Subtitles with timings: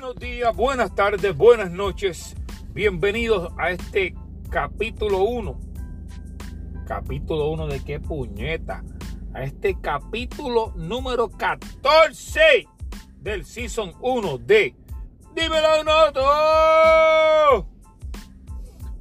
[0.00, 2.34] Buenos días, buenas tardes, buenas noches.
[2.72, 4.14] Bienvenidos a este
[4.48, 5.60] capítulo 1.
[6.86, 8.82] Capítulo 1 de qué puñeta.
[9.34, 12.66] A este capítulo número 14
[13.18, 14.74] del Season 1 de
[15.34, 16.22] Dímelo Noto.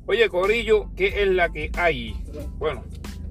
[0.06, 2.14] Oye, Corillo, ¿qué es la que hay?
[2.57, 2.84] Bueno,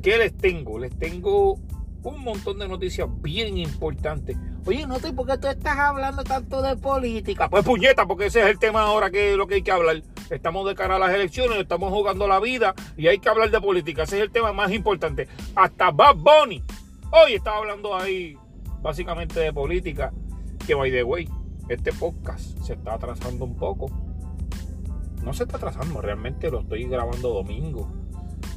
[0.02, 0.78] ¿qué les tengo?
[0.78, 1.60] Les tengo
[2.02, 4.38] un montón de noticias bien importantes.
[4.68, 7.48] Oye, no sé por qué tú estás hablando tanto de política.
[7.48, 10.02] Pues puñeta, porque ese es el tema ahora que es lo que hay que hablar.
[10.28, 13.62] Estamos de cara a las elecciones, estamos jugando la vida y hay que hablar de
[13.62, 14.02] política.
[14.02, 15.26] Ese es el tema más importante.
[15.54, 16.62] Hasta Bad Bunny.
[17.10, 18.36] Hoy estaba hablando ahí
[18.82, 20.12] básicamente de política.
[20.66, 21.26] Que by the way,
[21.70, 23.90] este podcast se está atrasando un poco.
[25.24, 27.90] No se está atrasando, realmente lo estoy grabando domingo.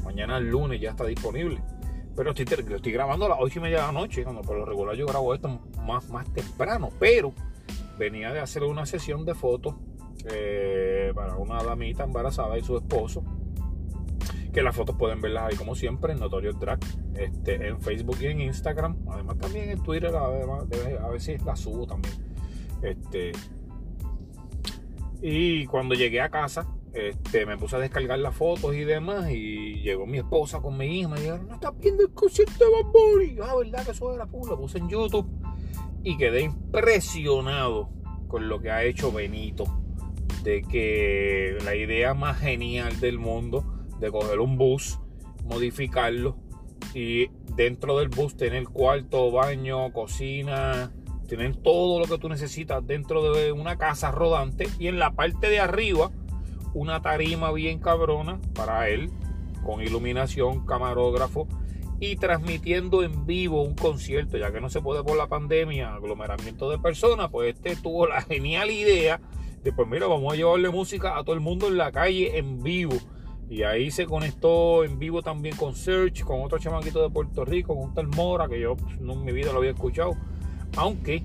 [0.03, 1.63] Mañana el lunes ya está disponible.
[2.15, 4.23] Pero estoy, estoy grabando a las 8 y media de la noche.
[4.23, 6.89] Cuando por lo regular yo grabo esto más, más temprano.
[6.99, 7.33] Pero
[7.97, 9.75] venía de hacer una sesión de fotos
[10.31, 13.23] eh, para una damita embarazada y su esposo.
[14.53, 16.79] Que las fotos pueden verlas ahí como siempre en Notorious Drag.
[17.15, 18.97] Este, en Facebook y en Instagram.
[19.09, 20.65] Además también en Twitter además,
[21.01, 22.13] a veces las subo también.
[22.81, 23.31] Este,
[25.21, 29.29] y cuando llegué a casa, este, me puse a descargar las fotos y demás.
[29.31, 31.09] Y llegó mi esposa con mi hija.
[31.09, 33.37] Me dijeron, ¿no estás viendo el concierto de Bad Bunny?
[33.41, 34.51] Ah, ¿verdad que eso era pura?
[34.51, 35.27] Lo puse en YouTube.
[36.03, 37.89] Y quedé impresionado
[38.27, 39.65] con lo que ha hecho Benito.
[40.43, 43.63] De que la idea más genial del mundo
[43.99, 44.99] de coger un bus,
[45.45, 46.35] modificarlo
[46.93, 50.91] y dentro del bus tener cuarto, baño, cocina,
[51.27, 55.49] tener todo lo que tú necesitas dentro de una casa rodante y en la parte
[55.49, 56.11] de arriba
[56.73, 59.11] una tarima bien cabrona para él,
[59.63, 61.47] con iluminación, camarógrafo
[61.99, 66.69] y transmitiendo en vivo un concierto, ya que no se puede por la pandemia, aglomeramiento
[66.69, 69.21] de personas, pues este tuvo la genial idea
[69.63, 72.63] de, pues mira, vamos a llevarle música a todo el mundo en la calle en
[72.63, 72.95] vivo.
[73.49, 77.75] Y ahí se conectó en vivo también con Search, con otro chamaquito de Puerto Rico,
[77.75, 80.15] con un tal Mora, que yo pues, no, en mi vida lo había escuchado.
[80.77, 81.23] Aunque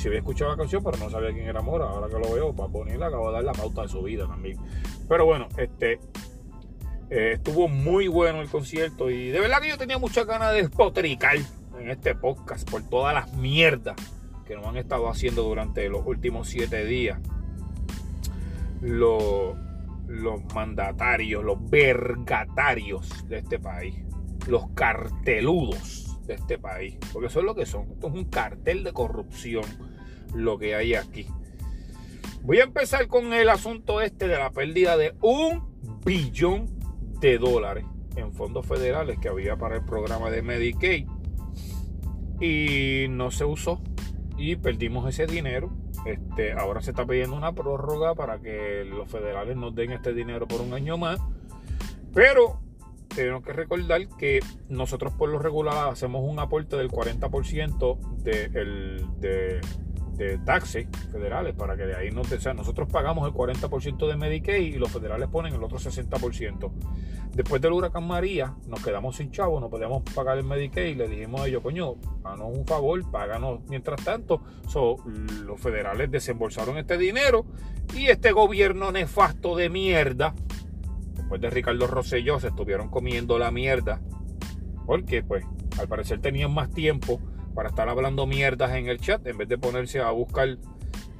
[0.00, 1.84] si había escuchado la canción, pero no sabía quién era Mora.
[1.84, 4.58] Ahora que lo veo, para ponerla, acabo de dar la pauta de su vida también.
[5.06, 6.00] Pero bueno, este
[7.10, 10.62] eh, estuvo muy bueno el concierto y de verdad que yo tenía muchas ganas de
[10.62, 11.36] despotricar
[11.78, 13.96] en este podcast por todas las mierdas
[14.46, 17.18] que nos han estado haciendo durante los últimos siete días.
[18.80, 19.54] Los,
[20.06, 23.96] los mandatarios, los vergatarios de este país,
[24.48, 27.90] los carteludos de este país, porque eso es lo que son.
[27.92, 29.89] Esto es un cartel de corrupción
[30.34, 31.26] lo que hay aquí.
[32.42, 35.68] Voy a empezar con el asunto este de la pérdida de un
[36.04, 36.66] billón
[37.20, 37.84] de dólares
[38.16, 41.06] en fondos federales que había para el programa de Medicaid
[42.40, 43.80] y no se usó
[44.36, 45.70] y perdimos ese dinero.
[46.06, 50.48] Este, ahora se está pidiendo una prórroga para que los federales nos den este dinero
[50.48, 51.20] por un año más.
[52.14, 52.58] Pero
[53.14, 59.06] tenemos que recordar que nosotros por lo regular hacemos un aporte del 40% de, el,
[59.20, 59.60] de,
[60.24, 64.16] de taxes federales para que de ahí no te sea, nosotros pagamos el 40% de
[64.16, 66.70] Medicaid y los federales ponen el otro 60%.
[67.34, 71.08] Después del huracán María nos quedamos sin chavos, no podíamos pagar el Medicaid y le
[71.08, 71.94] dijimos a ellos, coño,
[72.24, 74.42] háganos un favor, páganos mientras tanto.
[75.44, 77.46] los federales desembolsaron este dinero
[77.94, 80.34] y este gobierno nefasto de mierda,
[81.16, 84.00] después de Ricardo Rosselló, se estuvieron comiendo la mierda
[84.86, 85.44] porque pues
[85.78, 87.20] al parecer tenían más tiempo
[87.54, 90.56] para estar hablando mierdas en el chat en vez de ponerse a buscar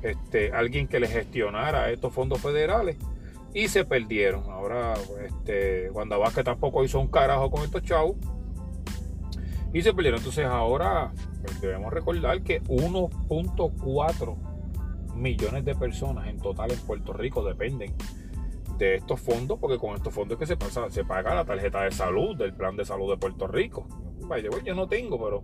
[0.03, 2.97] este, alguien que le gestionara estos fondos federales
[3.53, 4.45] y se perdieron.
[4.51, 4.95] Ahora,
[5.27, 8.17] este, Wanda Vázquez tampoco hizo un carajo con estos chavos
[9.73, 10.19] y se perdieron.
[10.19, 14.37] Entonces, ahora pues, debemos recordar que 1.4
[15.15, 17.95] millones de personas en total en Puerto Rico dependen
[18.81, 21.91] de estos fondos, porque con estos fondos que se pasa, se paga la tarjeta de
[21.91, 23.87] salud del plan de salud de Puerto Rico.
[24.23, 25.43] Vaya, yo no tengo, pero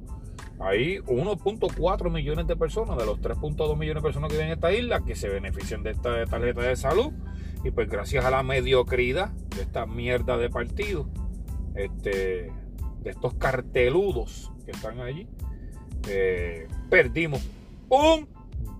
[0.58, 4.72] hay 1.4 millones de personas, de los 3.2 millones de personas que viven en esta
[4.72, 7.12] isla, que se benefician de esta tarjeta de salud.
[7.62, 11.06] Y pues gracias a la mediocridad de esta mierda de partido,
[11.74, 12.52] este,
[13.00, 15.28] de estos carteludos que están allí,
[16.08, 17.46] eh, perdimos
[17.90, 18.28] un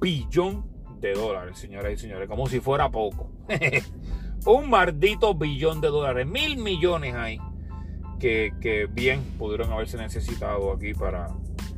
[0.00, 0.64] billón
[0.98, 3.30] de dólares, señoras y señores, como si fuera poco.
[4.46, 7.40] un maldito billón de dólares, mil millones hay
[8.18, 11.28] que, que bien pudieron haberse necesitado aquí para,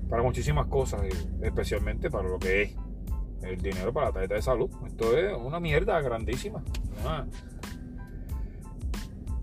[0.09, 1.03] para muchísimas cosas,
[1.43, 2.77] especialmente para lo que es
[3.43, 4.71] el dinero para la tarjeta de salud.
[4.87, 6.63] Esto es una mierda grandísima.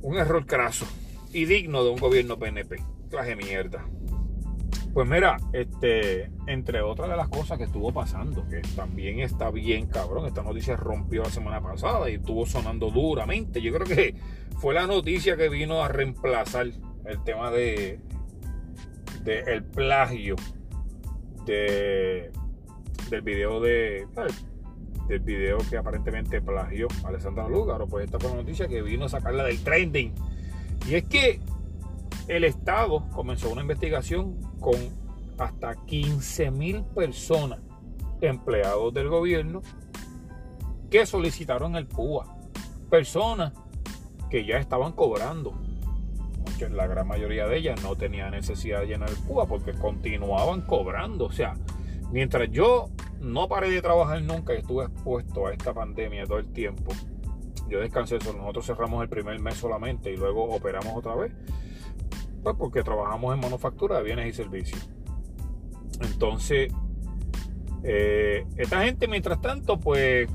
[0.02, 0.86] un error craso
[1.34, 2.78] y digno de un gobierno PNP.
[3.10, 3.86] Clase mierda.
[4.96, 9.88] Pues mira, este, entre otras de las cosas que estuvo pasando, que también está bien
[9.88, 13.62] cabrón, esta noticia rompió la semana pasada y estuvo sonando duramente.
[13.62, 14.16] Yo creo que
[14.58, 18.00] fue la noticia que vino a reemplazar el tema de,
[19.26, 20.38] de el plagio
[21.46, 22.32] de,
[23.10, 24.08] del video de
[25.10, 29.10] del video que aparentemente plagió Alessandra Lúgaro, pues esta fue la noticia que vino a
[29.10, 30.14] sacarla del trending.
[30.88, 31.42] Y es que
[32.28, 34.76] el Estado comenzó una investigación con
[35.38, 37.60] hasta 15 mil personas,
[38.22, 39.62] empleados del gobierno,
[40.90, 42.38] que solicitaron el PUA.
[42.90, 43.54] Personas
[44.30, 45.54] que ya estaban cobrando.
[46.72, 51.26] La gran mayoría de ellas no tenía necesidad de llenar el PUA porque continuaban cobrando.
[51.26, 51.54] O sea,
[52.12, 52.90] mientras yo
[53.20, 56.94] no paré de trabajar nunca y estuve expuesto a esta pandemia todo el tiempo,
[57.68, 58.20] yo descansé.
[58.20, 61.34] Nosotros cerramos el primer mes solamente y luego operamos otra vez.
[62.54, 64.90] Porque trabajamos en manufactura de bienes y servicios.
[66.02, 66.72] Entonces,
[67.84, 70.30] eh, esta gente, mientras tanto, pues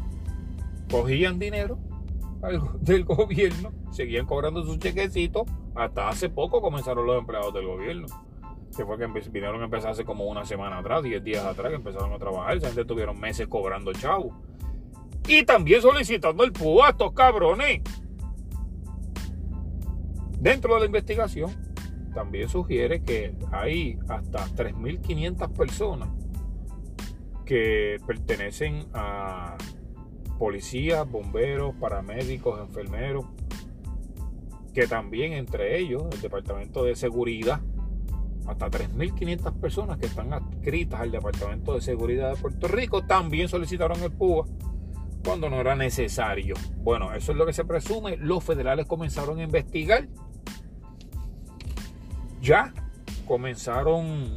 [0.91, 1.79] cogían dinero
[2.81, 5.43] del gobierno, seguían cobrando sus chequecitos.
[5.75, 8.07] Hasta hace poco comenzaron los empleados del gobierno.
[8.77, 11.77] Que fue que vinieron a empezar hace como una semana atrás, 10 días atrás, que
[11.77, 12.57] empezaron a trabajar.
[12.57, 14.33] Esa gente tuvieron meses cobrando chavo.
[15.27, 17.83] Y también solicitando el PUA cabrones.
[20.39, 21.51] Dentro de la investigación,
[22.15, 26.09] también sugiere que hay hasta 3.500 personas
[27.45, 29.57] que pertenecen a
[30.39, 33.27] policías, bomberos, paramédicos, enfermeros,
[34.73, 37.61] que también entre ellos el Departamento de Seguridad,
[38.47, 44.03] hasta 3.500 personas que están adscritas al Departamento de Seguridad de Puerto Rico, también solicitaron
[44.03, 44.47] el PUA
[45.25, 46.55] cuando no era necesario.
[46.79, 48.17] Bueno, eso es lo que se presume.
[48.17, 50.09] Los federales comenzaron a investigar
[52.41, 52.73] ya
[53.27, 54.35] comenzaron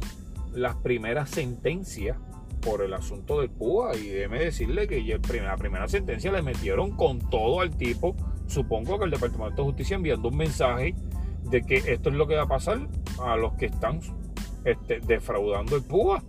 [0.52, 2.16] las primeras sentencias
[2.60, 5.02] por el asunto del PUA y déjeme decirle que
[5.42, 8.16] la primera sentencia le metieron con todo al tipo.
[8.46, 10.94] Supongo que el Departamento de Justicia enviando un mensaje
[11.42, 12.88] de que esto es lo que va a pasar
[13.22, 14.00] a los que están
[14.64, 16.22] este, defraudando el PUA,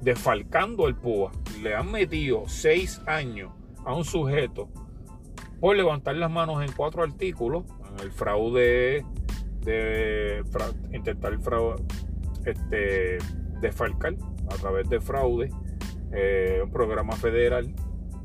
[0.00, 1.32] defalcando el PUA.
[1.62, 3.50] Le han metido seis años
[3.84, 4.68] a un sujeto
[5.60, 9.04] por levantar las manos en cuatro artículos, en el fraude
[9.64, 10.44] de
[10.92, 11.82] intentar fraude,
[12.44, 13.18] este,
[13.60, 14.14] defalcar
[14.50, 15.50] a través de fraude,
[16.12, 17.72] eh, un programa federal,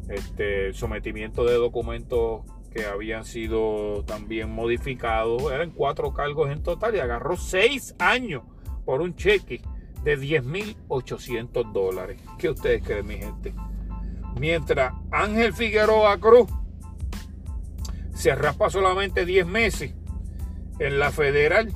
[0.10, 2.42] este, sometimiento de documentos
[2.72, 8.44] que habían sido también modificados, eran cuatro cargos en total y agarró seis años
[8.86, 9.62] por un cheque
[10.04, 12.22] de 10.800 dólares.
[12.38, 13.54] ¿Qué ustedes creen, mi gente?
[14.40, 16.50] Mientras Ángel Figueroa Cruz
[18.14, 19.94] se raspa solamente 10 meses
[20.80, 21.74] en la federal.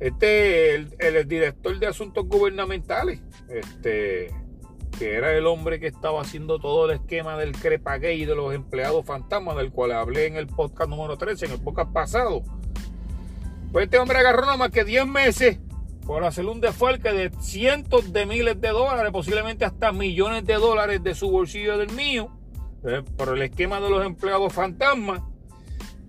[0.00, 4.34] Este, el, el, director de asuntos gubernamentales, este,
[4.98, 8.54] que era el hombre que estaba haciendo todo el esquema del Crepagay y de los
[8.54, 12.42] empleados fantasmas, del cual hablé en el podcast número 13, en el podcast pasado.
[13.72, 15.58] Pues este hombre agarró nada más que 10 meses
[16.06, 21.02] por hacer un desfalque de cientos de miles de dólares, posiblemente hasta millones de dólares
[21.02, 22.30] de su bolsillo del mío,
[22.84, 25.22] eh, por el esquema de los empleados fantasmas.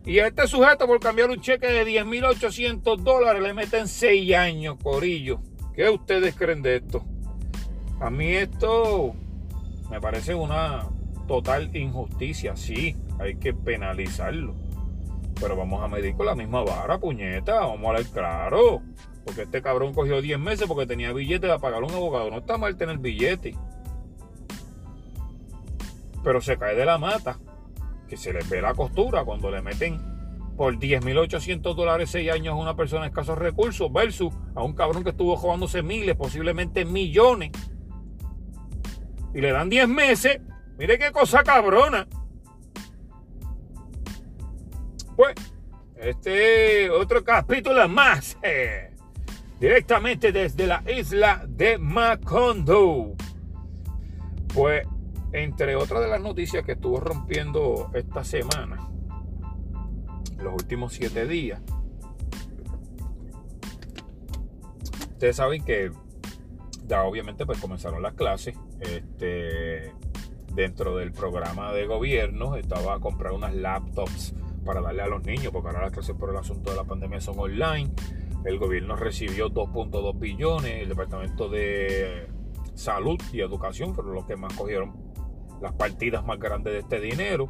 [0.06, 4.78] Y a este sujeto por cambiar un cheque de 10.800 dólares le meten 6 años,
[4.82, 5.42] corillo.
[5.74, 7.04] ¿Qué ustedes creen de esto?
[8.00, 9.16] A mí esto
[9.90, 10.88] me parece una
[11.28, 12.56] total injusticia.
[12.56, 14.54] Sí, hay que penalizarlo.
[15.40, 17.62] Pero vamos a medir con la misma vara, puñeta.
[17.62, 18.82] Vamos a hablar claro.
[19.26, 22.30] Porque este cabrón cogió 10 meses porque tenía billete para pagar a un abogado.
[22.30, 23.56] No está mal tener billete.
[26.24, 27.40] Pero se cae de la mata
[28.08, 30.00] que se les ve la costura cuando le meten
[30.56, 35.04] por 10.800 dólares 6 años a una persona de escasos recursos versus a un cabrón
[35.04, 37.52] que estuvo jugándose miles, posiblemente millones.
[39.34, 40.40] Y le dan 10 meses.
[40.78, 42.08] Mire qué cosa cabrona.
[45.16, 45.36] Pues,
[45.98, 48.38] este otro capítulo más.
[48.42, 48.92] Eh,
[49.60, 53.16] directamente desde la isla de Macondo.
[54.54, 54.88] Pues
[55.36, 58.90] entre otras de las noticias que estuvo rompiendo esta semana,
[60.38, 61.62] los últimos siete días,
[65.12, 65.92] ustedes saben que
[66.88, 68.56] ya obviamente pues comenzaron las clases.
[68.80, 69.92] Este,
[70.54, 75.52] dentro del programa de gobierno estaba a comprar unas laptops para darle a los niños,
[75.52, 77.92] porque ahora las clases por el asunto de la pandemia son online.
[78.46, 82.30] El gobierno recibió 2.2 billones, el Departamento de
[82.74, 85.05] Salud y Educación fueron los que más cogieron
[85.62, 87.50] las partidas más grandes de este dinero.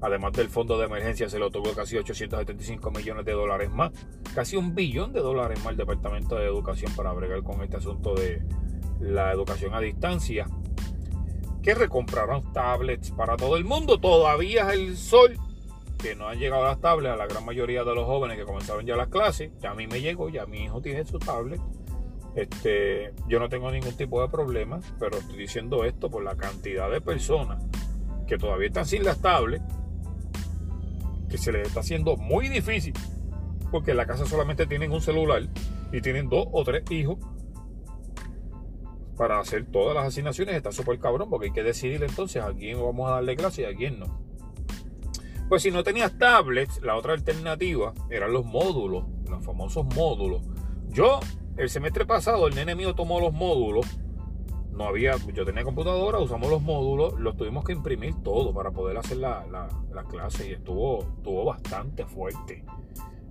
[0.00, 3.90] Además del fondo de emergencia se le otorgó casi 875 millones de dólares más,
[4.34, 8.14] casi un billón de dólares más al Departamento de Educación para bregar con este asunto
[8.14, 8.42] de
[9.00, 10.46] la educación a distancia.
[11.62, 13.98] Que recompraron tablets para todo el mundo.
[13.98, 15.36] Todavía es el sol
[15.98, 18.86] que no han llegado las tablets a la gran mayoría de los jóvenes que comenzaron
[18.86, 19.50] ya las clases.
[19.60, 21.60] Ya a mí me llegó, ya mi hijo tiene su tablet.
[22.34, 26.90] Este, yo no tengo ningún tipo de problema, pero estoy diciendo esto por la cantidad
[26.90, 27.64] de personas
[28.26, 29.64] que todavía están sin las tablets
[31.28, 32.94] que se les está haciendo muy difícil
[33.70, 35.42] porque en la casa solamente tienen un celular
[35.92, 37.18] y tienen dos o tres hijos
[39.16, 42.80] para hacer todas las asignaciones está súper cabrón porque hay que decidir entonces a quién
[42.80, 44.06] vamos a darle clase y a quién no.
[45.48, 50.42] Pues si no tenías tablets, la otra alternativa eran los módulos, los famosos módulos.
[50.90, 51.20] Yo,
[51.58, 53.86] el semestre pasado, el nene mío tomó los módulos
[54.78, 58.96] no había, yo tenía computadora, usamos los módulos, los tuvimos que imprimir todo para poder
[58.96, 59.68] hacer la,
[60.08, 62.64] clase y estuvo, estuvo bastante fuerte.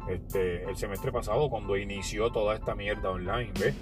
[0.09, 3.75] Este, el semestre pasado cuando inició toda esta mierda online, ¿ves?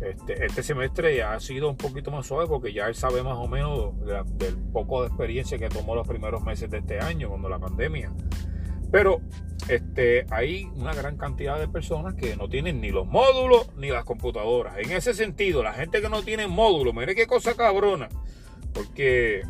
[0.00, 3.36] Este, este semestre ya ha sido un poquito más suave porque ya él sabe más
[3.36, 3.92] o menos
[4.38, 8.10] del poco de experiencia que tomó los primeros meses de este año, cuando la pandemia.
[8.90, 9.20] Pero
[9.68, 14.04] este, hay una gran cantidad de personas que no tienen ni los módulos ni las
[14.04, 14.78] computadoras.
[14.78, 18.08] En ese sentido, la gente que no tiene módulos, mire qué cosa cabrona.
[18.72, 19.42] Porque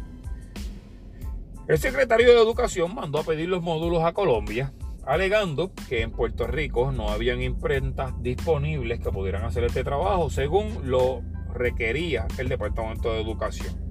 [1.69, 4.73] el secretario de Educación mandó a pedir los módulos a Colombia,
[5.07, 10.91] alegando que en Puerto Rico no habían imprentas disponibles que pudieran hacer este trabajo, según
[10.91, 11.23] lo
[11.55, 13.91] requería el Departamento de Educación.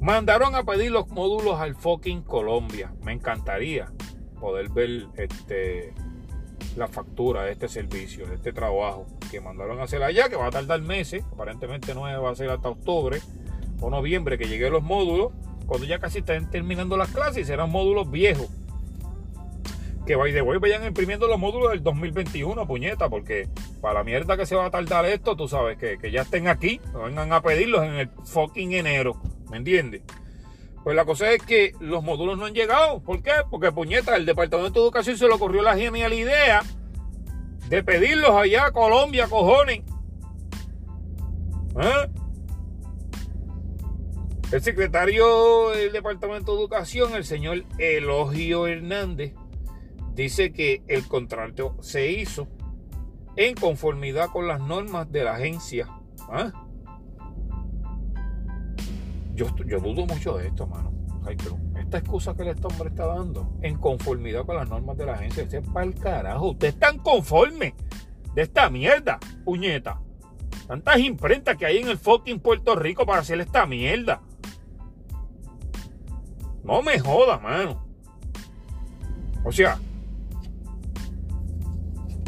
[0.00, 2.92] Mandaron a pedir los módulos al fucking Colombia.
[3.02, 3.92] Me encantaría
[4.38, 5.92] poder ver este,
[6.76, 10.46] la factura de este servicio, de este trabajo que mandaron a hacer allá, que va
[10.46, 13.20] a tardar meses, aparentemente no va a ser hasta octubre
[13.80, 15.32] o noviembre que lleguen los módulos,
[15.66, 18.48] cuando ya casi estén terminando las clases, serán módulos viejos.
[20.06, 23.48] Que by the way vayan imprimiendo los módulos del 2021, puñeta, porque
[23.82, 26.48] para la mierda que se va a tardar esto, tú sabes, que, que ya estén
[26.48, 30.02] aquí, vengan a pedirlos en el fucking enero, ¿me entiendes?
[30.88, 33.02] Pues la cosa es que los módulos no han llegado.
[33.02, 33.32] ¿Por qué?
[33.50, 36.62] Porque puñeta, el Departamento de Educación se le ocurrió la genial idea
[37.68, 39.80] de pedirlos allá a Colombia, cojones.
[41.78, 42.08] ¿Eh?
[44.50, 49.34] El secretario del Departamento de Educación, el señor Elogio Hernández,
[50.14, 52.48] dice que el contrato se hizo
[53.36, 55.86] en conformidad con las normas de la agencia.
[56.30, 56.50] ¿Ah?
[59.38, 59.46] Yo,
[59.78, 60.92] dudo mucho de esto, mano.
[61.78, 65.46] Esta excusa que este hombre está dando, en conformidad con las normas de la agencia,
[65.72, 66.50] para el carajo.
[66.50, 67.76] Usted está tan conforme
[68.34, 70.00] de esta mierda, puñeta.
[70.66, 74.22] Tantas imprentas que hay en el fucking Puerto Rico para hacer esta mierda.
[76.64, 77.86] No me jodas, mano.
[79.44, 79.78] O sea,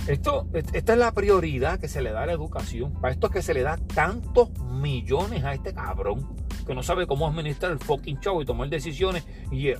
[0.06, 2.92] esto, esta es la prioridad que se le da a la educación.
[2.92, 7.06] Para esto es que se le da tantos millones a este cabrón que no sabe
[7.06, 9.78] cómo administrar el fucking show y tomar decisiones y eh,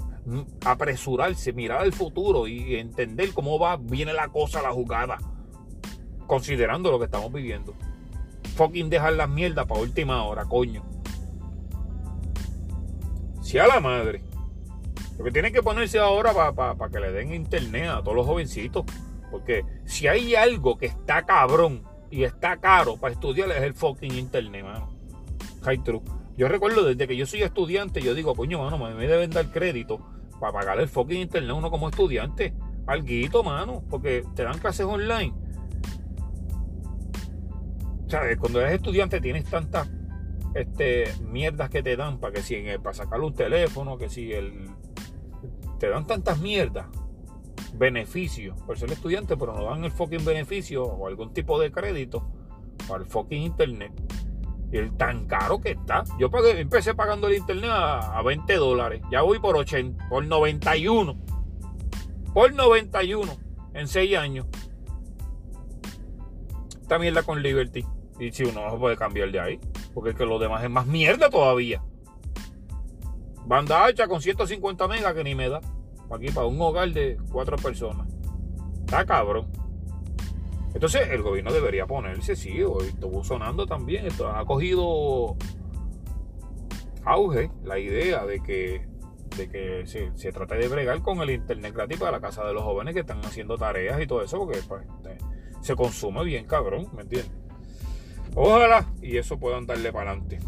[0.64, 5.18] apresurarse, mirar al futuro y entender cómo va, viene la cosa, la jugada,
[6.26, 7.74] considerando lo que estamos viviendo.
[8.56, 10.82] Fucking dejar las mierdas para última hora, coño.
[13.42, 14.22] Si a la madre.
[15.18, 18.84] Lo que tienen que ponerse ahora para que le den internet a todos los jovencitos.
[19.30, 24.14] Porque si hay algo que está cabrón y está caro para estudiar es el fucking
[24.14, 24.88] internet, mano.
[25.62, 26.02] High true.
[26.40, 30.00] Yo recuerdo desde que yo soy estudiante, yo digo, coño, mano, me deben dar crédito
[30.40, 32.54] para pagar el fucking internet uno como estudiante.
[32.86, 35.34] Alguito, mano, porque te dan clases online.
[38.08, 39.90] Sea, cuando eres estudiante tienes tantas
[40.54, 44.70] este, mierdas que te dan para que si para sacarle un teléfono, que si el
[45.78, 46.86] te dan tantas mierdas,
[47.74, 52.26] beneficios por ser estudiante, pero no dan el fucking beneficio o algún tipo de crédito
[52.88, 53.92] para el fucking internet.
[54.72, 56.04] El tan caro que está.
[56.18, 59.02] Yo empecé pagando el internet a, 20 dólares.
[59.10, 61.16] Ya voy por 80, por 91.
[62.32, 63.32] Por 91
[63.74, 64.46] en 6 años.
[66.80, 67.84] Esta mierda con Liberty.
[68.20, 69.60] Y si uno no puede cambiar de ahí.
[69.92, 71.82] Porque es que lo demás es más mierda todavía.
[73.46, 75.60] Banda hacha con 150 megas que ni me da.
[76.12, 78.06] Aquí para un hogar de 4 personas.
[78.80, 79.50] Está cabrón.
[80.74, 85.36] Entonces el gobierno debería ponerse, sí, hoy estuvo sonando también, esto ha cogido
[87.04, 88.86] auge la idea de que,
[89.36, 92.52] de que se, se, trate de bregar con el internet gratis para la casa de
[92.52, 94.86] los jóvenes que están haciendo tareas y todo eso, porque pues,
[95.60, 97.32] se consume bien cabrón, ¿me entiendes?
[98.34, 100.38] Ojalá y eso puedan darle para adelante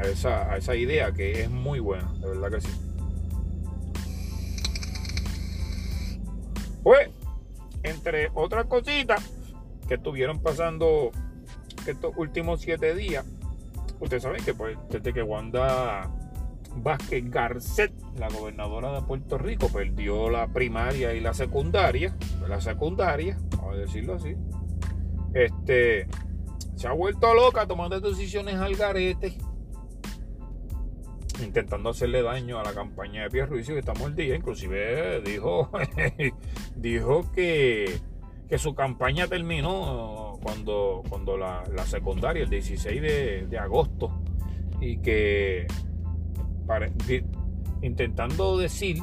[0.00, 2.70] a esa, a esa idea que es muy buena, de verdad que sí.
[6.82, 7.10] Pues,
[7.82, 9.37] entre otras cositas
[9.88, 11.10] que estuvieron pasando
[11.86, 13.24] estos últimos siete días,
[13.98, 16.10] ustedes saben que pues, desde que Wanda
[16.76, 22.14] Vázquez Garcet, la gobernadora de Puerto Rico, perdió la primaria y la secundaria,
[22.46, 24.36] la secundaria, vamos a decirlo así,
[25.34, 26.06] este,
[26.76, 29.36] se ha vuelto loca tomando decisiones al garete,
[31.42, 35.70] intentando hacerle daño a la campaña de Pierre que estamos el día, inclusive dijo,
[36.76, 38.00] dijo que,
[38.48, 43.02] que su campaña terminó cuando, cuando la, secundaria, el 16
[43.48, 44.10] de, agosto,
[44.80, 45.66] y que
[47.82, 48.98] intentando decir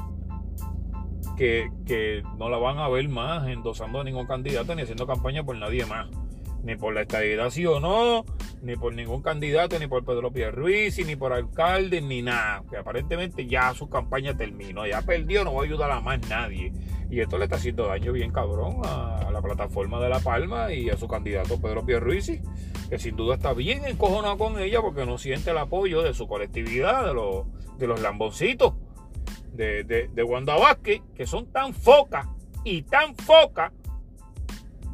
[1.38, 5.44] que, que, no la van a ver más endosando a ningún candidato ni haciendo campaña
[5.44, 6.08] por nadie más
[6.66, 8.26] ni por la estabilidad sí o no,
[8.64, 12.64] ni por ningún candidato, ni por Pedro Pierluisi, ni por alcalde, ni nada.
[12.68, 16.74] Que aparentemente ya su campaña terminó, ya perdió, no va a ayudar a más nadie.
[17.12, 20.90] Y esto le está haciendo daño bien cabrón a, la plataforma de La Palma y
[20.90, 22.42] a su candidato Pedro Pierluisi,
[22.90, 26.28] que sin duda está bien encojonado con ella porque no siente el apoyo de su
[26.28, 27.46] colectividad, de los,
[27.78, 28.74] de los lamboncitos
[29.54, 32.28] de, de, de Wanda Vázquez, que son tan focas
[32.64, 33.72] y tan focas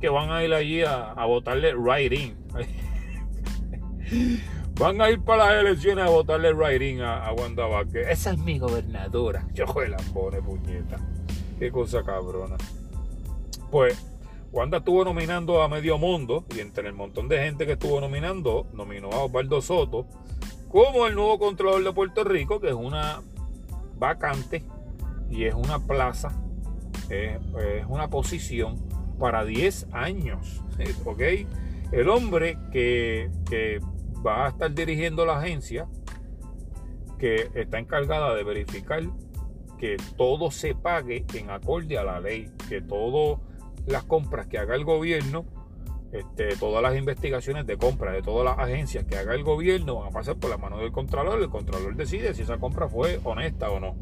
[0.01, 2.35] que van a ir allí a, votarle right in.
[4.79, 8.09] van a ir para las elecciones a votarle right in a, Wanda Vázquez.
[8.09, 9.47] Esa es mi gobernadora.
[9.53, 10.97] Yo la pone puñeta.
[11.59, 12.57] Qué cosa cabrona.
[13.69, 14.03] Pues
[14.51, 18.67] Wanda estuvo nominando a medio mundo y entre el montón de gente que estuvo nominando,
[18.73, 20.07] nominó a Osvaldo Soto
[20.67, 23.21] como el nuevo controlador de Puerto Rico, que es una
[23.97, 24.63] vacante
[25.29, 26.31] y es una plaza,
[27.09, 27.39] es
[27.87, 28.90] una posición
[29.21, 30.61] para 10 años.
[31.05, 31.21] ¿Ok?
[31.93, 33.29] El hombre que,
[34.25, 35.87] va a estar dirigiendo la agencia,
[37.17, 39.03] que está encargada de verificar
[39.77, 43.39] que todo se pague en acorde a la ley, que todas
[43.87, 45.45] las compras que haga el gobierno,
[46.11, 50.09] este, todas las investigaciones de compra de todas las agencias que haga el gobierno van
[50.09, 51.41] a pasar por la mano del contralor.
[51.41, 53.95] El contralor decide si esa compra fue honesta o no.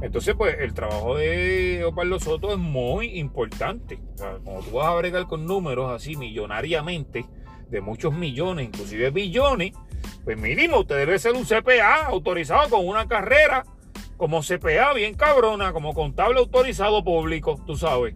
[0.00, 3.98] Entonces, pues el trabajo de Osvaldo Soto es muy importante.
[4.14, 7.26] O sea, como tú vas a bregar con números así millonariamente,
[7.68, 9.72] de muchos millones, inclusive billones,
[10.24, 13.64] pues mínimo usted debe ser un CPA autorizado con una carrera
[14.16, 18.14] como CPA bien cabrona, como contable autorizado público, tú sabes.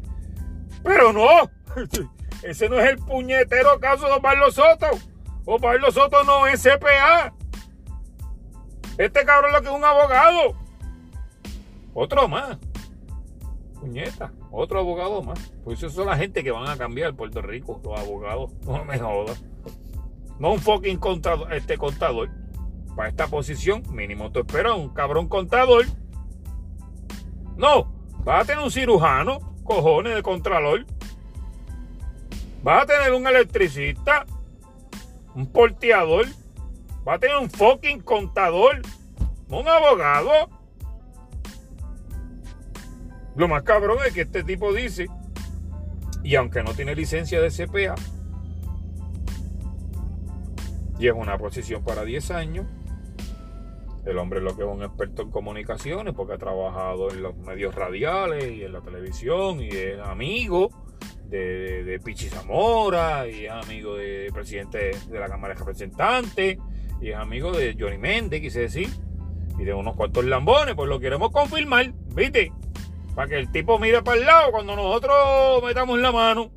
[0.82, 1.28] Pero no,
[2.42, 4.86] ese no es el puñetero caso de Osvaldo Soto.
[5.44, 7.32] Osvaldo Soto no es CPA.
[8.98, 10.56] Este cabrón lo que es un abogado.
[11.94, 12.58] Otro más.
[13.80, 15.52] Puñeta, otro abogado más.
[15.64, 18.52] Pues eso son la gente que van a cambiar Puerto Rico, los abogados.
[18.66, 19.42] No me jodas.
[20.38, 22.30] No un fucking contador, este contador.
[22.96, 25.86] Para esta posición, mínimo tú esperas un cabrón contador.
[27.56, 27.92] No,
[28.24, 30.86] vas a tener un cirujano, cojones de contralor.
[32.62, 34.26] Vas a tener un electricista,
[35.34, 36.26] un porteador.
[37.04, 38.82] Vas a tener un fucking contador,
[39.48, 40.61] un abogado.
[43.36, 45.08] Lo más cabrón es que este tipo dice,
[46.22, 47.94] y aunque no tiene licencia de CPA,
[50.98, 52.66] y es una posición para 10 años,
[54.04, 57.74] el hombre lo que es un experto en comunicaciones porque ha trabajado en los medios
[57.74, 60.70] radiales y en la televisión y es amigo
[61.28, 66.58] de, de, Pichi Zamora y es amigo del presidente de la Cámara de Representantes
[67.00, 68.88] y es amigo de Johnny Méndez, quise decir,
[69.58, 72.52] y de unos cuantos lambones, pues lo queremos confirmar, ¿viste?
[73.14, 76.50] Para que el tipo mire para el lado cuando nosotros metamos la mano.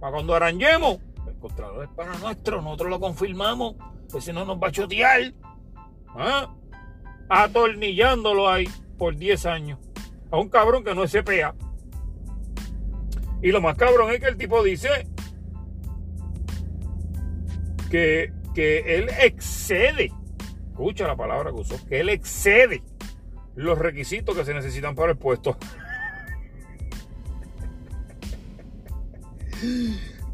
[0.00, 0.98] Para cuando arañemos.
[1.26, 3.74] El contralor es para nuestro, nosotros lo confirmamos.
[4.12, 5.32] Que si no nos va a chotear.
[6.14, 6.54] ¿Ah?
[7.28, 9.78] Atornillándolo ahí por 10 años.
[10.30, 11.54] A un cabrón que no es CPA.
[13.42, 14.88] Y lo más cabrón es que el tipo dice
[17.90, 20.12] que, que él excede.
[20.70, 21.76] Escucha la palabra que usó.
[21.86, 22.82] Que él excede
[23.58, 25.56] los requisitos que se necesitan para el puesto.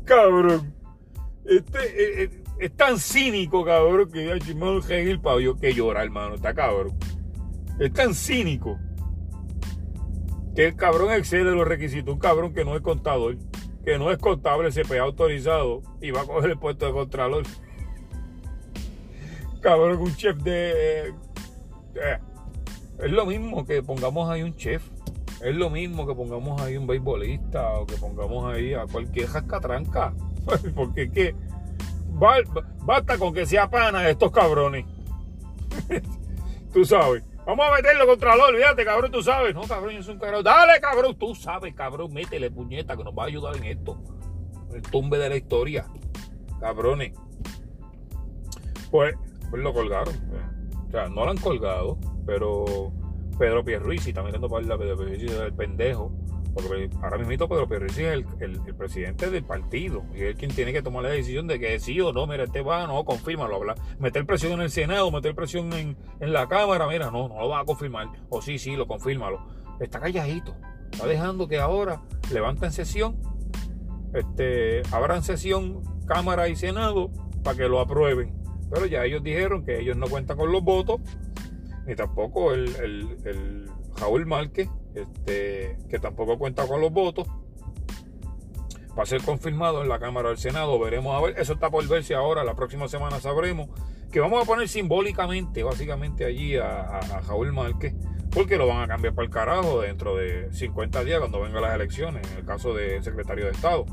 [0.05, 0.75] Cabrón.
[1.45, 6.37] Este eh, eh, es tan cínico, cabrón, que ya chimón el pabio que llora, hermano.
[6.37, 6.97] Está cabrón.
[7.79, 8.79] Es tan cínico
[10.55, 12.15] que el cabrón excede los requisitos.
[12.15, 13.37] Un cabrón que no es contador,
[13.85, 17.45] que no es contable CPA autorizado y va a coger el puesto de contralor.
[19.61, 21.09] Cabrón, un chef de.
[21.09, 22.19] Eh,
[23.03, 24.83] es lo mismo que pongamos ahí un chef
[25.45, 30.15] es lo mismo que pongamos ahí un beisbolista o que pongamos ahí a cualquier jascatranca.
[30.75, 31.35] Porque es que
[32.81, 34.87] basta con que sea pana de estos cabrones.
[36.73, 39.55] Tú sabes, Vamos a meterlo contra los, olvídate, cabrón, tú sabes.
[39.55, 40.43] No, cabrón, yo soy un cabrón.
[40.43, 43.99] Dale, cabrón, tú sabes, cabrón, métele puñeta que nos va a ayudar en esto.
[44.73, 45.85] El tumbe de la historia.
[46.59, 47.13] Cabrones.
[48.91, 49.15] Pues,
[49.51, 50.15] pues lo colgaron.
[50.89, 52.93] O sea, no lo han colgado, pero
[53.39, 56.13] Pedro Pierruisi está mirando para la Pedro Pierruisi del pendejo.
[56.55, 60.83] Porque ahora mismo Pedro Pierruisi es el, presidente del partido y es quien tiene que
[60.83, 64.25] tomar la decisión de que sí o no, mira, este va, no, confírmalo, habla, meter
[64.25, 67.65] presión en el Senado, meter presión en, la Cámara, mira, no, no lo va a
[67.65, 69.45] confirmar, o sí, sí, lo confírmalo.
[69.81, 70.55] Está calladito,
[70.93, 73.17] está dejando que ahora levanten sesión,
[74.15, 77.11] este, abran sesión Cámara y Senado
[77.43, 78.33] para que lo aprueben.
[78.71, 81.01] Pero ya ellos dijeron que ellos no cuentan con los votos,
[81.87, 87.27] ni tampoco el, el, el Raúl Márquez, este, que tampoco cuenta con los votos.
[88.97, 90.79] Va a ser confirmado en la Cámara del Senado.
[90.79, 91.39] Veremos a ver.
[91.39, 92.45] Eso está por verse ahora.
[92.45, 93.69] La próxima semana sabremos
[94.13, 97.95] que vamos a poner simbólicamente, básicamente allí a, a, Raúl Márquez,
[98.31, 101.75] porque lo van a cambiar para el carajo dentro de 50 días cuando vengan las
[101.75, 103.85] elecciones, en el caso del secretario de Estado.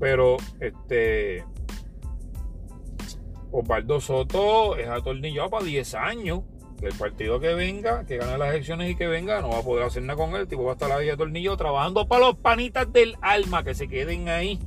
[0.00, 1.44] Pero este
[3.50, 6.44] Osvaldo Soto es atornillado para 10 años
[6.82, 9.84] el partido que venga, que gane las elecciones y que venga, no va a poder
[9.84, 10.42] hacer nada con él.
[10.42, 13.74] El tipo va a estar ahí de tornillo trabajando para los panitas del alma que
[13.74, 14.58] se queden ahí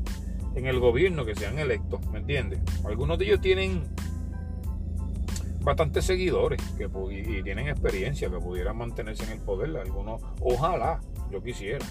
[0.55, 2.59] en el gobierno, que sean electos, ¿me entiendes?
[2.85, 3.83] Algunos de ellos tienen
[5.61, 9.75] bastantes seguidores que, y tienen experiencia que pudieran mantenerse en el poder.
[9.77, 10.99] Algunos, ojalá,
[11.31, 11.85] yo quisiera.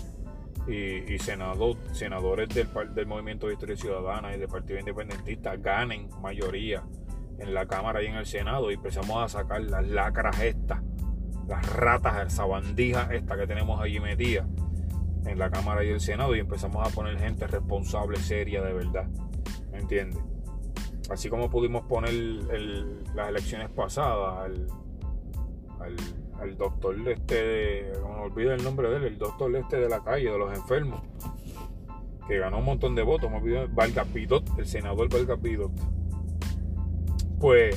[0.68, 6.84] Y, y senadores del, del Movimiento de Historia Ciudadana y del Partido Independentista ganen mayoría
[7.40, 10.80] en la Cámara y en el Senado y empezamos a sacar las lacras estas,
[11.48, 14.46] las ratas, esa bandija esta que tenemos allí metida
[15.26, 19.08] en la Cámara y el Senado y empezamos a poner gente responsable, seria de verdad.
[19.72, 20.22] ¿Me entiendes?
[21.10, 22.12] Así como pudimos poner
[23.14, 24.50] las elecciones pasadas
[25.80, 30.02] al, doctor este, no me olvido el nombre de él, el doctor este de la
[30.02, 31.02] calle, de los enfermos,
[32.28, 35.72] que ganó un montón de votos, me olvido, Valga Pidot, el senador Valga Pidot
[37.40, 37.74] pues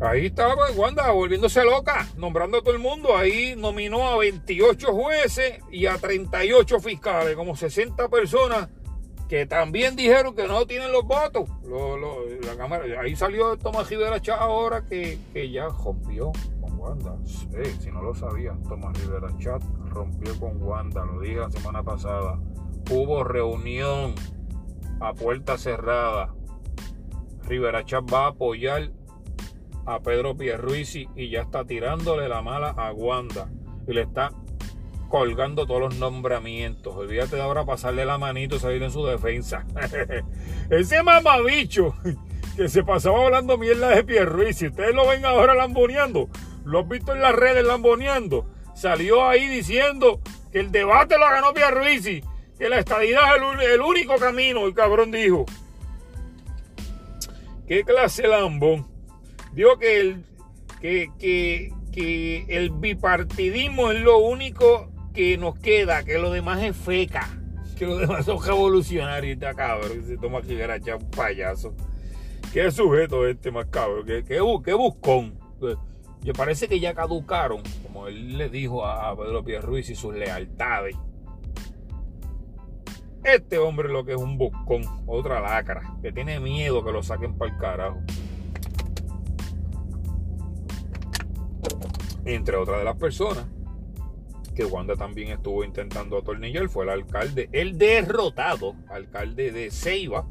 [0.00, 3.16] ahí estaba Wanda volviéndose loca, nombrando a todo el mundo.
[3.16, 8.68] Ahí nominó a 28 jueces y a 38 fiscales, como 60 personas
[9.28, 11.48] que también dijeron que no tienen los votos.
[12.44, 15.18] la cámara, ahí salió Tomás Rivera Chat ahora que,
[15.50, 17.16] ya rompió con Wanda.
[17.80, 22.38] si no lo sabía, Tomás Rivera Chat rompió con Wanda, lo dije la semana pasada.
[22.90, 24.14] Hubo reunión
[25.00, 26.35] a puerta cerrada
[27.46, 28.90] Rivera Chat va a apoyar
[29.86, 33.48] a Pedro Pierruisi y ya está tirándole la mala a Wanda
[33.86, 34.32] y le está
[35.08, 36.94] colgando todos los nombramientos.
[36.96, 39.64] Olvídate de ahora pasarle la manito y salir en su defensa.
[40.70, 41.94] Ese mamabicho
[42.56, 46.28] que se pasaba hablando mierda de Pierruisi, ustedes lo ven ahora lamboneando,
[46.64, 51.52] lo han visto en las redes lamboneando, salió ahí diciendo que el debate lo ganó
[51.52, 52.24] Pierruisi,
[52.58, 55.44] que la estadidad es el único camino, el cabrón dijo.
[57.66, 58.86] ¿Qué clase lambón?
[59.52, 60.24] Digo que el,
[60.80, 67.28] que, que, el bipartidismo es lo único que nos queda, que lo demás es feca,
[67.76, 69.34] que lo demás son revolucionarios.
[69.34, 71.74] Está cabrón, se toma aquí gracha un payaso.
[72.52, 74.06] ¿Qué sujeto este más cabrón?
[74.06, 75.36] ¿Qué, qué, qué buscón?
[76.22, 80.96] Yo parece que ya caducaron, como él le dijo a Pedro Pierruiz y sus lealtades.
[83.26, 87.36] Este hombre lo que es un buscón, otra lacra, que tiene miedo que lo saquen
[87.36, 88.00] para el carajo.
[92.24, 93.46] Entre otras de las personas
[94.54, 100.24] que Wanda también estuvo intentando atornillar fue el alcalde, el derrotado alcalde de Ceiba,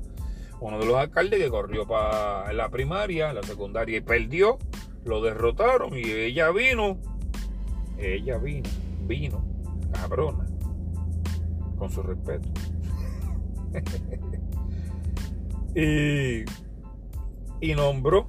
[0.62, 4.58] uno de los alcaldes que corrió para la primaria, la secundaria y perdió,
[5.04, 6.98] lo derrotaron y ella vino,
[7.98, 8.70] ella vino,
[9.02, 9.44] vino,
[9.92, 10.46] cabrona,
[11.78, 12.48] con su respeto.
[15.76, 16.44] y,
[17.62, 18.28] y nombró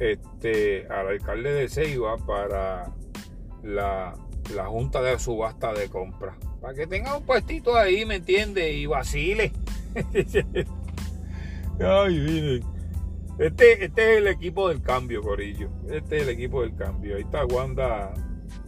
[0.00, 2.92] este, al alcalde de Ceiba para
[3.62, 4.14] la,
[4.54, 6.36] la Junta de Subasta de Compra.
[6.60, 8.72] Para que tenga un puestito ahí, ¿me entiende?
[8.72, 9.52] Y vacile.
[11.80, 12.64] Ay, miren.
[13.38, 15.70] Este, este es el equipo del cambio, Corillo.
[15.90, 17.16] Este es el equipo del cambio.
[17.16, 18.12] Ahí está Wanda.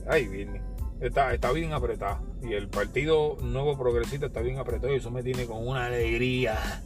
[0.08, 0.62] Ay, viene.
[1.02, 5.24] Está, está bien apretado y el Partido Nuevo Progresista está bien apretado y eso me
[5.24, 6.84] tiene con una alegría,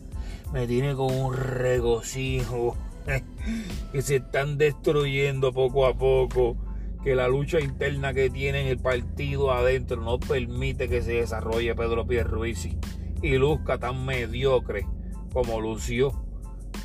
[0.55, 2.79] me tiene con un regocijo,
[3.93, 6.57] que se están destruyendo poco a poco,
[7.05, 12.07] que la lucha interna que tiene el partido adentro no permite que se desarrolle Pedro
[12.07, 12.79] Pierruisi
[13.21, 14.87] y luzca tan mediocre
[15.31, 16.25] como lució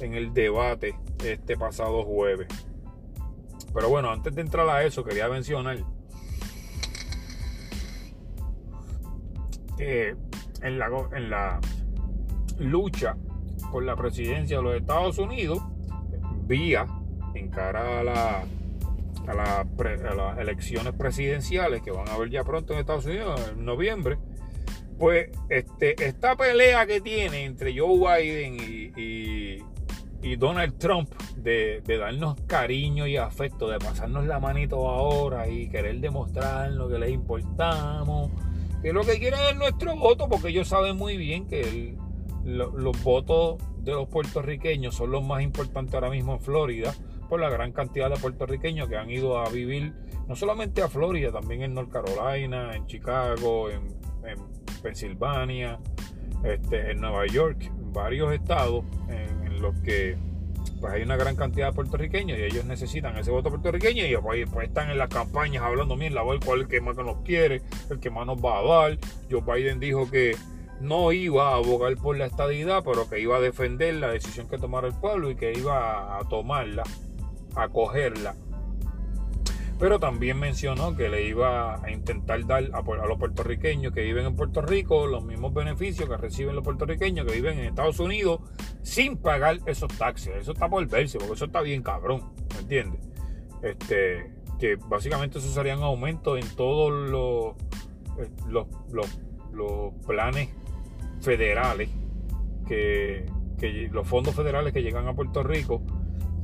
[0.01, 2.49] en el debate este pasado jueves.
[3.73, 5.77] Pero bueno, antes de entrar a eso, quería mencionar
[9.77, 10.15] que
[10.61, 11.59] en la, en la
[12.59, 13.15] lucha
[13.71, 15.61] por la presidencia de los Estados Unidos,
[16.45, 16.85] vía
[17.33, 18.45] en cara a, la,
[19.27, 24.17] a, las elecciones presidenciales que van a haber ya pronto en Estados Unidos, en noviembre,
[24.99, 29.61] pues este, esta pelea que tiene entre Joe Biden y,
[30.23, 35.67] y, Donald Trump de, de, darnos cariño y afecto, de pasarnos la manito ahora y
[35.69, 38.29] querer demostrarnos que les importamos,
[38.81, 41.95] que lo que quieren es nuestro voto, porque ellos saben muy bien que
[42.43, 46.93] los votos de los puertorriqueños son los más importantes ahora mismo en Florida
[47.29, 49.93] por la gran cantidad de puertorriqueños que han ido a vivir
[50.27, 53.87] no solamente a Florida, también en North Carolina, en Chicago, en,
[54.81, 55.79] Pensilvania,
[56.43, 60.17] este, en Nueva York, en varios estados en, los que
[60.81, 64.49] pues hay una gran cantidad de puertorriqueños y ellos necesitan ese voto puertorriqueño y pues,
[64.51, 67.61] pues están en las campañas hablando bien la cuál es el que más nos quiere,
[67.89, 68.97] el que más nos va a dar.
[69.29, 70.35] Joe Biden dijo que
[70.79, 74.57] no iba a abogar por la estadidad, pero que iba a defender la decisión que
[74.57, 76.83] tomara el pueblo y que iba a tomarla,
[77.55, 78.35] a cogerla.
[79.81, 84.35] Pero también mencionó que le iba a intentar dar a, los puertorriqueños que viven en
[84.35, 88.41] Puerto Rico los mismos beneficios que reciben los puertorriqueños que viven en Estados Unidos
[88.83, 90.35] sin pagar esos taxes.
[90.35, 93.01] Eso está por verse, porque eso está bien cabrón, ¿me entiendes?
[93.63, 97.55] Este, que básicamente eso serían aumentos en todos los,
[98.19, 98.67] eh, los,
[99.51, 100.49] los planes
[101.21, 101.89] federales,
[102.67, 103.25] que,
[103.91, 105.81] los fondos federales que llegan a Puerto Rico,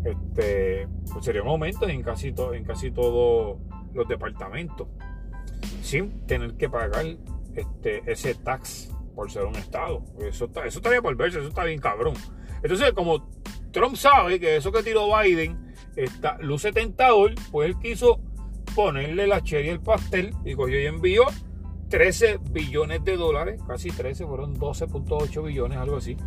[0.08, 3.58] este, pues sería un aumento en casi, en casi todos
[3.94, 4.88] los departamentos,
[5.82, 7.06] sin tener que pagar
[7.56, 10.04] este, ese tax por ser un estado.
[10.20, 12.14] Eso, está, eso estaría por verse, eso está bien cabrón.
[12.62, 13.30] Entonces, como
[13.72, 18.22] Trump sabe que eso que tiró Biden está, luce tentador, pues él quiso
[18.76, 21.26] ponerle la cherry al pastel y cogió y envió
[21.90, 26.18] 13 billones de dólares, casi 13, fueron 12.8 billones, algo así.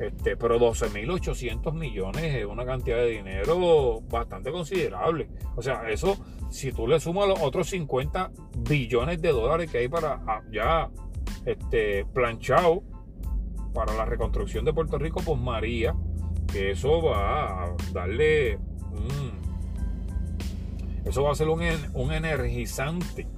[0.00, 5.28] Este, pero 12.800 millones es una cantidad de dinero bastante considerable.
[5.56, 6.16] O sea, eso,
[6.48, 10.88] si tú le sumas los otros 50 billones de dólares que hay para ah, ya
[11.44, 12.82] este, planchado
[13.74, 15.94] para la reconstrucción de Puerto Rico, pues María,
[16.50, 18.58] que eso va a darle
[21.04, 21.60] Eso va a ser un,
[21.92, 23.28] un energizante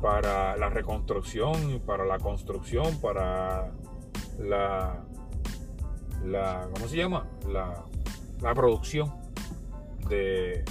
[0.00, 3.70] para la reconstrucción, para la construcción, para
[4.38, 5.04] la,
[6.24, 7.26] la ¿cómo se llama?
[7.50, 7.84] La,
[8.40, 9.12] la producción
[10.08, 10.64] de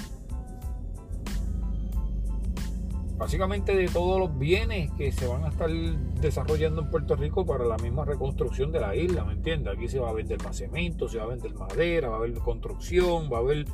[3.17, 7.65] básicamente de todos los bienes que se van a estar desarrollando en Puerto Rico para
[7.65, 9.75] la misma reconstrucción de la isla, ¿me entiendes?
[9.75, 12.33] Aquí se va a vender más cemento, se va a vender madera, va a haber
[12.39, 13.65] construcción, va a haber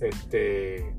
[0.00, 0.94] este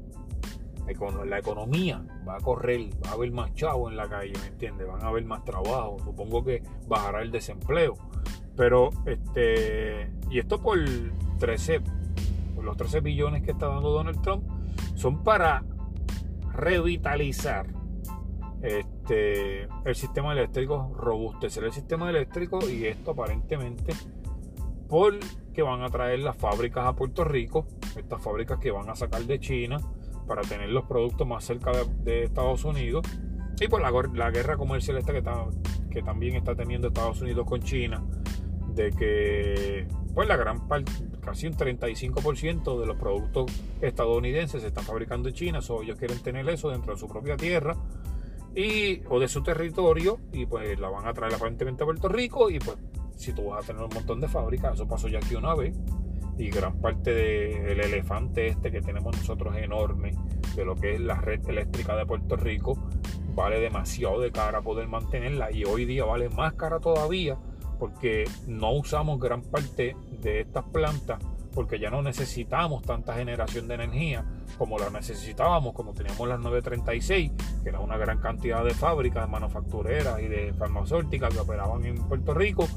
[1.26, 4.88] la economía va a correr, va a haber más chavos en la calle, ¿me entiendes?
[4.88, 7.96] Van a haber más trabajo, supongo que bajará el desempleo.
[8.56, 10.80] Pero, este, y esto por
[11.40, 11.82] 13,
[12.56, 14.44] por los 13 billones que está dando Donald Trump,
[14.96, 15.64] son para
[16.54, 17.68] revitalizar
[18.62, 23.94] este, el sistema eléctrico, robustecer el sistema eléctrico y esto aparentemente
[24.88, 27.66] porque van a traer las fábricas a Puerto Rico,
[27.98, 29.78] estas fábricas que van a sacar de China,
[30.28, 31.72] para tener los productos más cerca
[32.04, 33.06] de, Estados Unidos
[33.60, 38.04] y por la, guerra comercial esta que también está teniendo Estados Unidos con China
[38.76, 44.84] de que pues la gran parte casi un 35% de los productos estadounidenses se están
[44.84, 47.76] fabricando en China so ellos quieren tener eso dentro de su propia tierra
[48.56, 52.50] y o de su territorio y pues la van a traer aparentemente a Puerto Rico
[52.50, 52.78] y pues
[53.16, 55.76] si tú vas a tener un montón de fábricas eso pasó ya aquí una vez
[56.38, 60.16] y gran parte del elefante este que tenemos nosotros enorme
[60.56, 62.78] de lo que es la red eléctrica de Puerto Rico
[63.36, 67.38] vale demasiado de cara poder mantenerla y hoy día vale más cara todavía
[67.84, 71.20] porque no usamos gran parte de estas plantas
[71.54, 74.24] porque ya no necesitamos tanta generación de energía
[74.58, 80.22] como la necesitábamos como teníamos las 936 que era una gran cantidad de fábricas manufactureras
[80.22, 82.70] y de farmacéuticas que operaban en Puerto Rico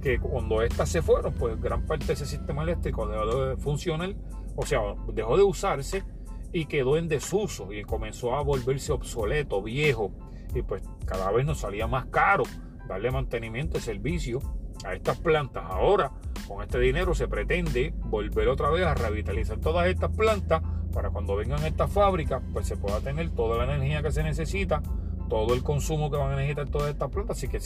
[0.00, 4.14] que cuando estas se fueron, pues gran parte de ese sistema eléctrico dejó de funcionar,
[4.54, 4.78] o sea,
[5.12, 6.04] dejó de usarse
[6.52, 10.12] y quedó en desuso y comenzó a volverse obsoleto, viejo.
[10.54, 12.44] Y pues cada vez nos salía más caro
[12.88, 14.40] darle mantenimiento y servicio
[14.84, 15.64] a estas plantas.
[15.66, 16.10] Ahora,
[16.48, 21.36] con este dinero se pretende volver otra vez a revitalizar todas estas plantas para cuando
[21.36, 24.82] vengan estas fábricas, pues se pueda tener toda la energía que se necesita
[25.28, 27.60] todo el consumo que van a necesitar todas estas plantas sin que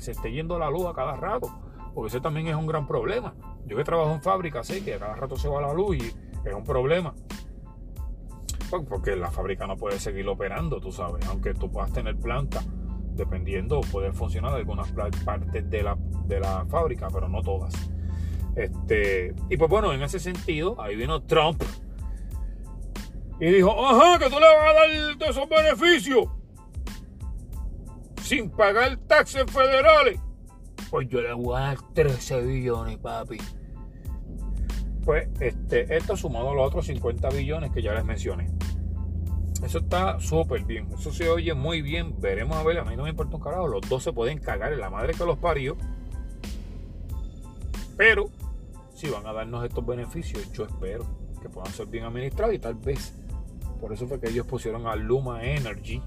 [0.00, 1.50] se esté yendo la luz a cada rato
[1.92, 3.34] porque ese también es un gran problema
[3.66, 6.48] yo que trabajo en fábrica sé que a cada rato se va la luz y
[6.48, 7.12] es un problema
[8.70, 12.62] Pues, porque la fábrica no puede seguir operando, tú sabes, aunque tú puedas tener planta,
[13.14, 14.90] dependiendo, puede funcionar algunas
[15.24, 15.96] partes de la,
[16.26, 17.74] de la fábrica, pero no todas.
[18.56, 21.62] Este, y pues bueno, en ese sentido, ahí vino Trump
[23.40, 26.28] y dijo, ajá, que tú le vas a dar todos esos beneficios
[28.22, 30.20] sin pagar taxes federales.
[30.90, 33.38] Pues yo le voy a dar 13 billones, papi.
[35.04, 38.48] Pues este, esto sumado a los otros 50 billones que ya les mencioné.
[39.62, 40.88] Eso está súper bien.
[40.92, 42.14] Eso se oye muy bien.
[42.20, 42.78] Veremos a ver.
[42.78, 43.68] A mí no me importa un carajo.
[43.68, 45.76] Los dos se pueden cagar en la madre que los parió.
[47.96, 48.30] Pero
[48.94, 51.04] si van a darnos estos beneficios, yo espero
[51.42, 53.14] que puedan ser bien administrados y tal vez.
[53.80, 56.02] Por eso fue que ellos pusieron a Luma Energy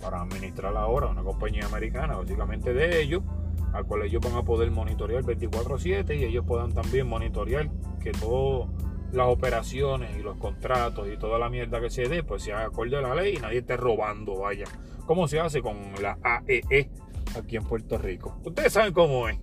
[0.00, 3.22] para administrar ahora, una compañía americana, básicamente de ellos,
[3.72, 7.70] al cual ellos van a poder monitorear 24/7 y ellos puedan también monitorear
[8.02, 8.68] que todas
[9.14, 12.66] las operaciones y los contratos y toda la mierda que se dé, pues se haga
[12.66, 14.64] acorde a la ley y nadie esté robando, vaya.
[15.06, 16.90] ¿Cómo se hace con la AEE e
[17.38, 18.38] aquí en Puerto Rico?
[18.44, 19.38] Ustedes saben cómo es.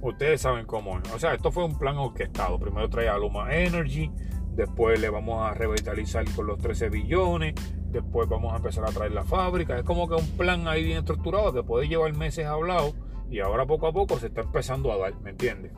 [0.00, 1.12] Ustedes saben cómo es.
[1.12, 2.58] O sea, esto fue un plan orquestado.
[2.58, 4.10] Primero trae a Luma Energy,
[4.54, 7.54] después le vamos a revitalizar con los 13 billones,
[7.90, 9.78] después vamos a empezar a traer la fábrica.
[9.78, 12.94] Es como que un plan ahí bien estructurado que puede llevar meses hablado
[13.30, 15.72] y ahora poco a poco se está empezando a dar, ¿me entiendes?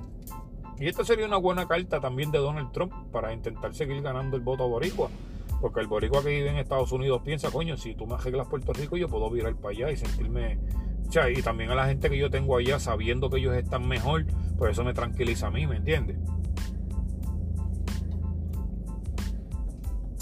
[0.78, 4.42] Y esta sería una buena carta también de Donald Trump para intentar seguir ganando el
[4.42, 5.08] voto boricua.
[5.60, 8.72] Porque el boricua que vive en Estados Unidos piensa, coño, si tú me arreglas Puerto
[8.72, 10.58] Rico, yo puedo virar para allá y sentirme...
[11.08, 13.86] O sea, y también a la gente que yo tengo allá, sabiendo que ellos están
[13.86, 14.24] mejor,
[14.58, 16.16] pues eso me tranquiliza a mí, ¿me entiendes?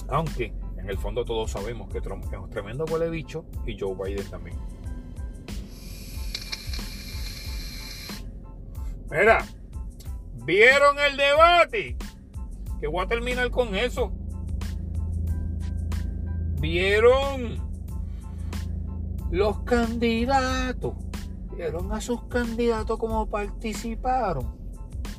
[0.08, 3.94] Aunque en el fondo todos sabemos que Trump es un tremendo huele bicho y Joe
[3.94, 4.56] Biden también.
[9.10, 9.44] Mira,
[10.44, 11.96] ¿vieron el debate?
[12.81, 14.12] Que voy a terminar con eso.
[16.61, 17.59] ¿Vieron
[19.31, 20.94] los candidatos?
[21.57, 24.57] ¿Vieron a sus candidatos cómo participaron?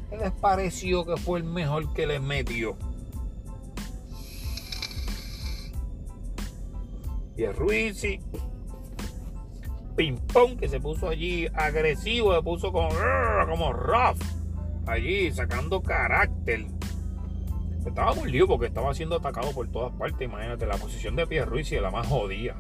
[0.10, 2.78] ¿Qué les pareció que fue el mejor que les metió?
[7.50, 8.06] Ruiz
[9.96, 12.90] ping pong que se puso allí agresivo, se puso como,
[13.50, 14.18] como rough,
[14.86, 16.66] allí sacando carácter.
[17.86, 20.22] Estaba muy lío porque estaba siendo atacado por todas partes.
[20.22, 22.56] Imagínate, la posición de Pierre Ruiz es la más jodida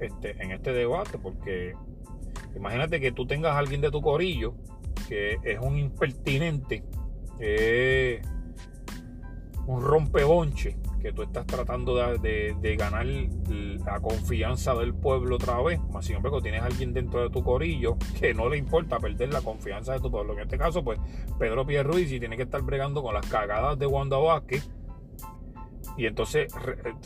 [0.00, 1.74] este, en este debate, porque
[2.54, 4.54] imagínate que tú tengas a alguien de tu corillo
[5.08, 6.84] que es un impertinente,
[9.66, 16.06] un rompebonche, que tú estás tratando de, ganar la confianza del pueblo otra vez, más
[16.06, 19.42] sin embargo tienes a alguien dentro de tu corillo que no le importa perder la
[19.42, 20.34] confianza de tu pueblo.
[20.34, 20.98] En este caso, pues
[21.38, 24.70] Pedro Pierruisi tiene que estar bregando con las cagadas de Wanda Vázquez
[25.96, 26.52] y entonces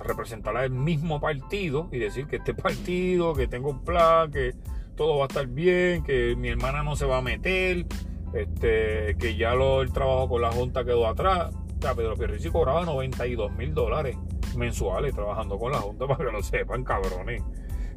[0.05, 4.55] representar al mismo partido y decir que este partido, que tengo un plan, que
[4.95, 7.87] todo va a estar bien, que mi hermana no se va a meter,
[8.33, 11.55] este, que ya lo, el trabajo con la Junta quedó atrás.
[11.95, 14.17] Pedro Pierluisi cobraba 92 mil dólares
[14.57, 17.43] mensuales trabajando con la Junta, para que lo sepan, cabrones.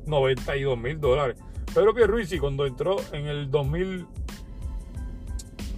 [0.05, 1.37] 92 mil dólares.
[1.73, 4.07] Pedro Pierluisi cuando entró en el 2000,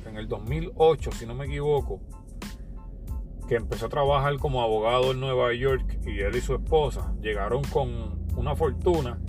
[0.07, 1.99] en el 2008, si no me equivoco,
[3.47, 7.61] que empezó a trabajar como abogado en Nueva York y él y su esposa llegaron
[7.65, 9.19] con una fortuna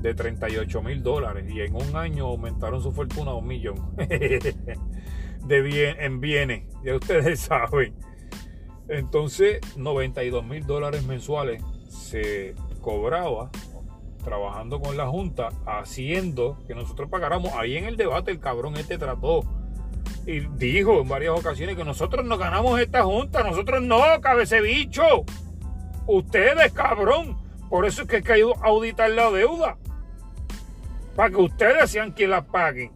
[0.00, 5.60] de 38 mil dólares y en un año aumentaron su fortuna a un millón de
[5.62, 7.94] bien, en bienes, ya ustedes saben.
[8.88, 13.50] Entonces, 92 mil dólares mensuales se cobraba
[14.24, 17.52] trabajando con la Junta, haciendo que nosotros pagáramos.
[17.54, 19.44] Ahí en el debate el cabrón este trató
[20.26, 25.24] y dijo en varias ocasiones que nosotros no ganamos esta Junta, nosotros no, cabece bicho.
[26.06, 27.38] Ustedes, cabrón.
[27.68, 29.76] Por eso es que hay que auditar la deuda.
[31.14, 32.92] Para que ustedes sean quien la paguen.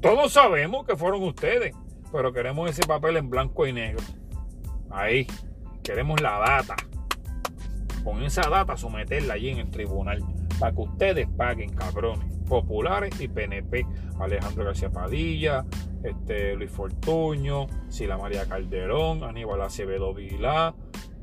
[0.00, 1.74] Todos sabemos que fueron ustedes,
[2.10, 4.02] pero queremos ese papel en blanco y negro.
[4.92, 5.26] Ahí.
[5.82, 6.76] Queremos la data.
[8.04, 10.22] Con esa data someterla allí en el tribunal.
[10.58, 12.26] Para que ustedes paguen, cabrones.
[12.48, 13.86] Populares y PNP.
[14.20, 15.64] Alejandro García Padilla,
[16.02, 20.74] este, Luis Fortuño, Sila María Calderón, Aníbal Acevedo Vilá,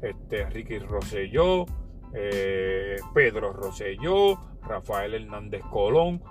[0.02, 1.66] este, Ricky Rosselló,
[2.14, 6.22] eh, Pedro Rosselló, Rafael Hernández Colón.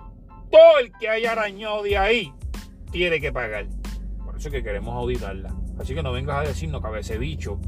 [0.51, 2.33] Todo el que haya arañado de ahí
[2.91, 3.67] tiene que pagar.
[4.25, 5.53] Por eso es que queremos auditarla.
[5.79, 7.59] Así que no vengas a decirnos, cabece bicho,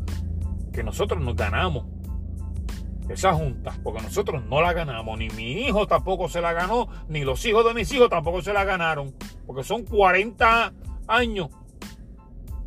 [0.73, 1.85] que nosotros nos ganamos
[3.09, 7.23] esa junta, porque nosotros no la ganamos, ni mi hijo tampoco se la ganó, ni
[7.23, 9.13] los hijos de mis hijos tampoco se la ganaron,
[9.45, 10.73] porque son 40
[11.07, 11.49] años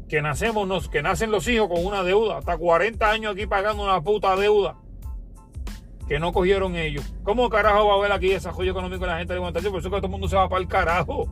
[0.09, 4.03] que nacemos, que nacen los hijos con una deuda, hasta 40 años aquí pagando una
[4.03, 4.77] puta deuda
[6.07, 7.15] que no cogieron ellos.
[7.23, 9.73] ¿Cómo carajo va a haber aquí desarrollo económico en la gente de alimentación?
[9.73, 11.29] Por eso que todo el mundo se va para el carajo.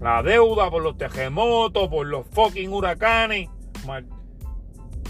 [0.00, 3.48] La deuda por los terremotos, por los fucking huracanes,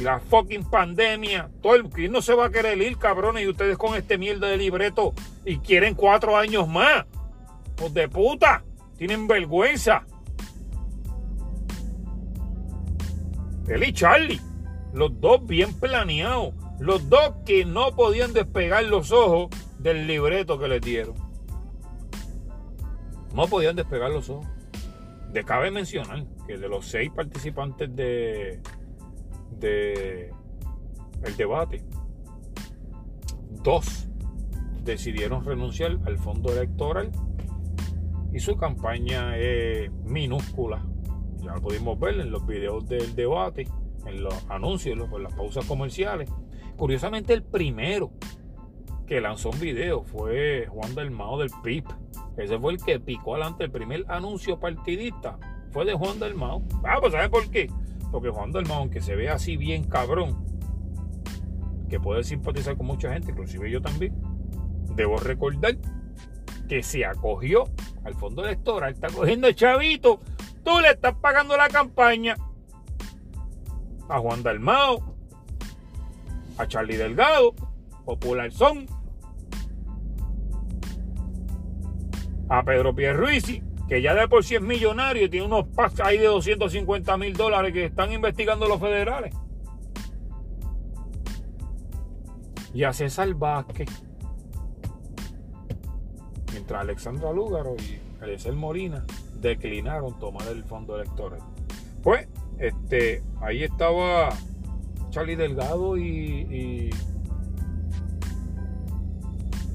[0.01, 1.51] la fucking pandemia.
[1.61, 4.57] Todo el no se va a querer ir, cabrones, y ustedes con este mierda de
[4.57, 5.13] libreto
[5.45, 7.05] y quieren cuatro años más.
[7.77, 8.65] Pues de puta,
[8.97, 10.05] tienen vergüenza.
[13.69, 14.41] Él y Charlie,
[14.95, 20.69] los dos bien planeados, los dos que no podían despegar los ojos del libreto que
[20.69, 21.15] les dieron.
[23.35, 24.47] No podían despegar los ojos.
[25.33, 28.61] De cabe mencionar que de los seis participantes de,
[29.59, 30.31] de
[31.25, 31.83] el debate,
[33.63, 34.09] dos
[34.83, 37.11] decidieron renunciar al fondo electoral
[38.33, 40.85] y su campaña es minúscula.
[41.43, 43.69] Ya lo pudimos ver en los videos del debate,
[44.07, 46.31] en los anuncios, en las pausas comerciales.
[46.77, 48.13] Curiosamente, el primero
[49.07, 51.85] que lanzó un video fue Juan del Mao del PIB.
[52.39, 55.39] Ese fue el que picó adelante el primer anuncio partidista.
[55.73, 56.63] Fue de Juan del Mao.
[56.85, 57.71] Ah, pues ¿sabes por qué?
[58.13, 60.47] Porque Juan del Mao, aunque se ve así bien cabrón,
[61.91, 64.15] que puede simpatizar con mucha gente, inclusive yo también,
[64.95, 65.77] debo recordar
[66.69, 67.65] que se acogió
[68.05, 70.21] al fondo electoral, está cogiendo el chavito,
[70.63, 72.37] tú le estás pagando la campaña
[74.09, 75.17] a Juan Dalmao,
[76.57, 77.55] a Charlie Delgado,
[78.05, 78.87] Popular Son,
[82.49, 86.19] a Pedro Pierruisi, que ya de por sí es millonario y tiene unos packs ahí
[86.19, 89.35] de 250 mil dólares que están investigando los federales.
[92.75, 93.89] Y a César Vázquez.
[96.53, 99.05] Mientras Alexandra Lúgaro y Eliezer Molina
[99.41, 101.41] declinaron tomar el fondo electoral.
[102.03, 102.29] Pues,
[102.59, 104.31] este, ahí estaba
[105.11, 106.91] Charlie Delgado y,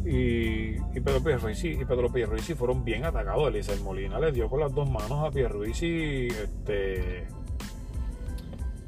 [0.03, 2.09] Pedro Pierruisi y Pedro
[2.55, 3.47] fueron bien atacados.
[3.47, 7.27] Eliezer Molina le dio con las dos manos a Pierruisi este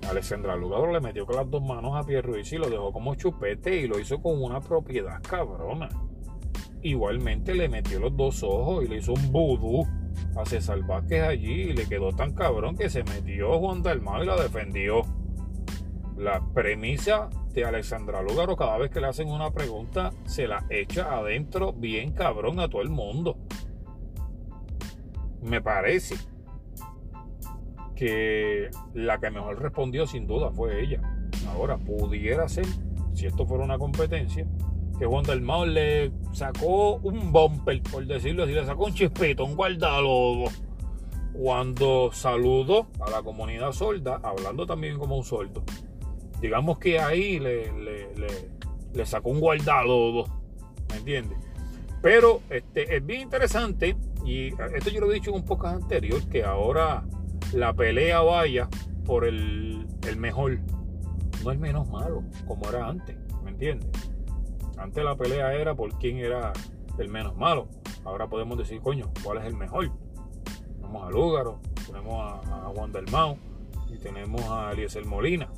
[0.09, 3.78] Alessandra Lugaro le metió con las dos manos a Pierruisi y lo dejó como chupete
[3.78, 5.89] y lo hizo con una propiedad cabrona.
[6.82, 9.88] Igualmente le metió los dos ojos y le hizo un vudú
[10.38, 14.26] a César Vázquez allí y le quedó tan cabrón que se metió Juan Dalmau y
[14.28, 15.01] la defendió.
[16.18, 17.30] La premisa
[17.64, 22.60] Alexandra Lúgaro, cada vez que le hacen una pregunta, se la echa adentro bien cabrón
[22.60, 23.38] a todo el mundo.
[25.41, 26.16] Me parece
[27.95, 31.01] que la que mejor respondió sin duda fue ella.
[31.47, 32.66] Ahora, pudiera ser,
[33.14, 34.45] si esto fuera una competencia,
[34.97, 39.56] que Juan Dalmau le sacó un bumper, por decirlo así, le sacó un chispito, un
[39.56, 40.49] guardalobo,
[41.34, 45.64] cuando saludó a la comunidad sorda, hablando también como un sordo
[46.41, 47.71] digamos que ahí le,
[48.93, 50.25] le, sacó un guardado,
[50.89, 51.38] ¿me entiendes?
[52.01, 56.21] Pero este, es bien interesante, y esto yo lo he dicho en un podcast anterior,
[56.29, 57.03] que ahora
[57.53, 58.69] la pelea vaya
[59.05, 60.59] por el, el mejor,
[61.43, 63.89] no el menos malo, como era antes, ¿me entiendes?
[64.77, 66.51] Antes la pelea era por quién era
[66.97, 67.67] el menos malo.
[68.03, 69.91] Ahora podemos decir, coño, ¿cuál es el mejor?
[70.75, 73.38] Tenemos a Lúgaro, tenemos a, a Juan del Mao
[73.89, 75.49] y tenemos a Eliezer Molina.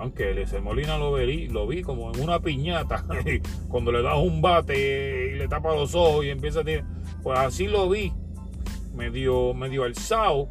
[0.00, 3.04] Aunque el Molina lo vi, lo vi como en una piñata,
[3.68, 6.86] cuando le das un bate y le tapa los ojos y empieza a tirar.
[7.22, 8.10] Pues así lo vi,
[8.94, 10.48] medio, medio alzado.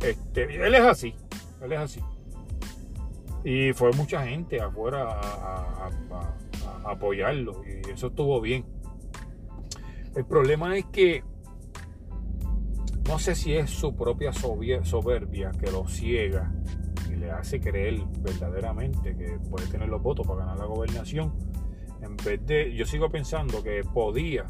[0.00, 1.14] Este, él es así,
[1.62, 2.00] él es así.
[3.44, 5.90] Y fue mucha gente afuera a,
[6.84, 8.64] apoyarlo y eso estuvo bien.
[10.16, 11.22] El problema es que
[13.08, 16.52] no sé si es su propia soberbia que lo ciega
[17.10, 21.32] le hace creer verdaderamente que puede tener los votos para ganar la gobernación,
[22.00, 24.46] en vez de, yo sigo pensando que podía,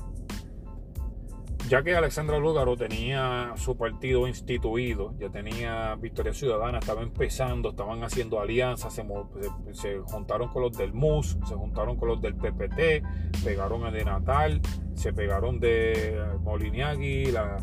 [1.68, 8.04] ya que Alexandra Lúgaro tenía su partido instituido, ya tenía Victoria Ciudadana, estaba empezando, estaban
[8.04, 13.84] haciendo alianzas, se, juntaron con los del MUS, se juntaron con los del PPT, pegaron
[13.84, 14.60] a de Natal,
[14.94, 17.56] se pegaron de Moliniagui, la,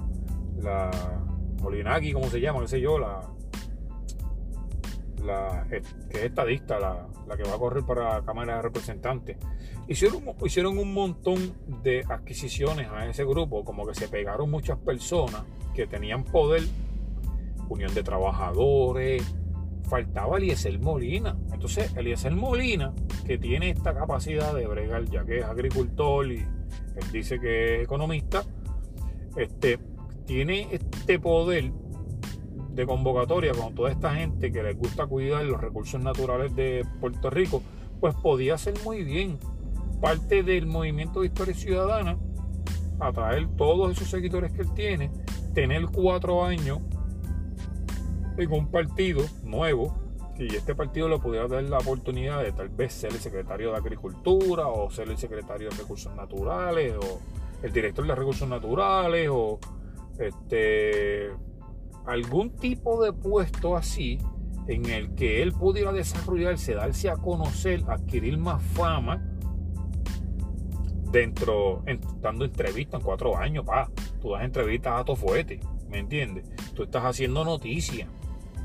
[0.57, 0.89] la
[1.61, 2.61] Molinagui, ¿cómo se llama?
[2.61, 3.21] qué sé yo, la
[5.69, 9.37] que es estadista, la, que va a correr para la Cámara de Representantes,
[9.87, 11.53] hicieron, hicieron un montón
[11.83, 15.43] de adquisiciones a ese grupo, como que se pegaron muchas personas
[15.73, 16.63] que tenían poder,
[17.69, 19.23] unión de trabajadores,
[19.91, 21.37] faltaba Eliezer Molina.
[21.51, 22.93] Entonces, Eliezer Molina,
[23.25, 27.83] que tiene esta capacidad de bregar, ya que es agricultor y él dice que es
[27.83, 28.43] economista,
[29.35, 29.79] este,
[30.25, 31.71] tiene este poder
[32.73, 37.29] de convocatoria con toda esta gente que les gusta cuidar los recursos naturales de Puerto
[37.29, 37.61] Rico,
[37.99, 39.37] pues podía ser muy bien
[39.99, 42.17] parte del movimiento de historia ciudadana,
[42.99, 45.11] atraer todos esos seguidores que él tiene,
[45.53, 46.79] tener cuatro años
[48.37, 50.01] en un partido nuevo,
[50.39, 53.77] y este partido le pudiera dar la oportunidad de tal vez ser el secretario de
[53.77, 57.19] Agricultura o ser el secretario de Recursos Naturales o
[57.61, 59.59] el director de Recursos Naturales o
[60.17, 61.29] este
[62.05, 64.19] algún tipo de puesto así
[64.67, 69.21] en el que él pudiera desarrollarse, darse a conocer, adquirir más fama
[71.11, 71.83] dentro,
[72.21, 73.89] dando entrevistas en cuatro años, pa.
[74.21, 76.49] Tú das entrevistas a tu fuerte, ¿me entiendes?
[76.73, 78.07] Tú estás haciendo noticias.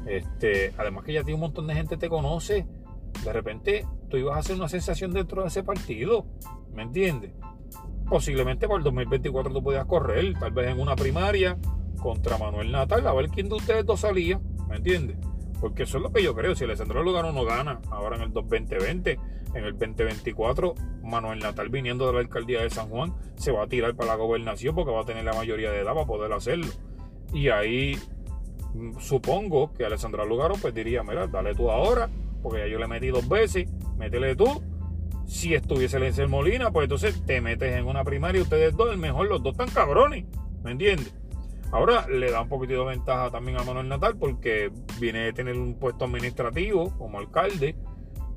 [0.07, 2.67] Este, además que ya tiene un montón de gente te conoce.
[3.25, 6.27] De repente tú ibas a hacer una sensación dentro de ese partido,
[6.73, 7.33] ¿me entiendes?
[8.09, 11.59] Posiblemente para el 2024 tú podías correr, tal vez en una primaria
[12.07, 15.17] contra Manuel Natal, a ver quién de ustedes dos salía, ¿me entiendes?
[15.61, 16.55] Porque eso es lo que yo creo.
[16.55, 19.19] Si Alessandro Lugano no gana ahora en el 2020,
[19.55, 23.67] en el 2024, Manuel Natal viniendo de la alcaldía de San Juan, se va a
[23.67, 26.69] tirar para la gobernación porque va a tener la mayoría de edad para poder hacerlo.
[27.33, 27.99] Y ahí
[28.75, 32.09] mm, supongo que Alessandra Lugaro pues diría, mira, dale tú ahora,
[32.41, 34.63] porque ya yo le metí dos veces, métele tú.
[35.27, 38.99] Si estuviese Lencer Molina, pues entonces te metes en una primaria y ustedes dos, el
[38.99, 40.25] mejor, los dos están cabrones,
[40.63, 41.13] ¿me entiendes?
[41.77, 45.59] Ahora le da un poquito de ventaja también a Manuel Natal porque viene de tener
[45.59, 47.77] un puesto administrativo como alcalde,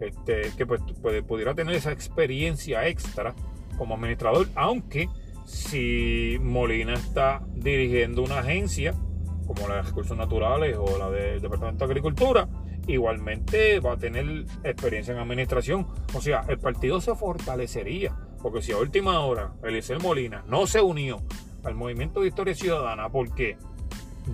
[0.01, 0.81] este, que pues,
[1.25, 3.33] pudiera tener esa experiencia extra
[3.77, 5.07] como administrador, aunque
[5.45, 8.93] si Molina está dirigiendo una agencia
[9.47, 12.49] como la de recursos naturales o la del Departamento de Agricultura,
[12.87, 15.87] igualmente va a tener experiencia en administración.
[16.13, 20.81] O sea, el partido se fortalecería, porque si a última hora Eliseo Molina no se
[20.81, 21.23] unió
[21.63, 23.57] al movimiento de historia ciudadana porque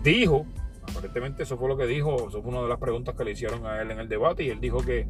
[0.04, 0.46] dijo,
[0.90, 3.66] aparentemente eso fue lo que dijo, eso fue una de las preguntas que le hicieron
[3.66, 5.08] a él en el debate y él dijo que,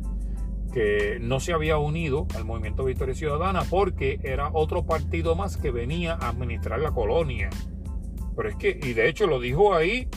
[0.73, 5.57] que no se había unido al movimiento de historia ciudadana porque era otro partido más
[5.57, 7.49] que venía a administrar la colonia.
[8.35, 10.09] Pero es que, y de hecho lo dijo ahí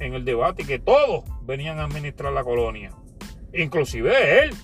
[0.00, 2.92] en el debate, que todos venían a administrar la colonia,
[3.52, 4.54] inclusive él.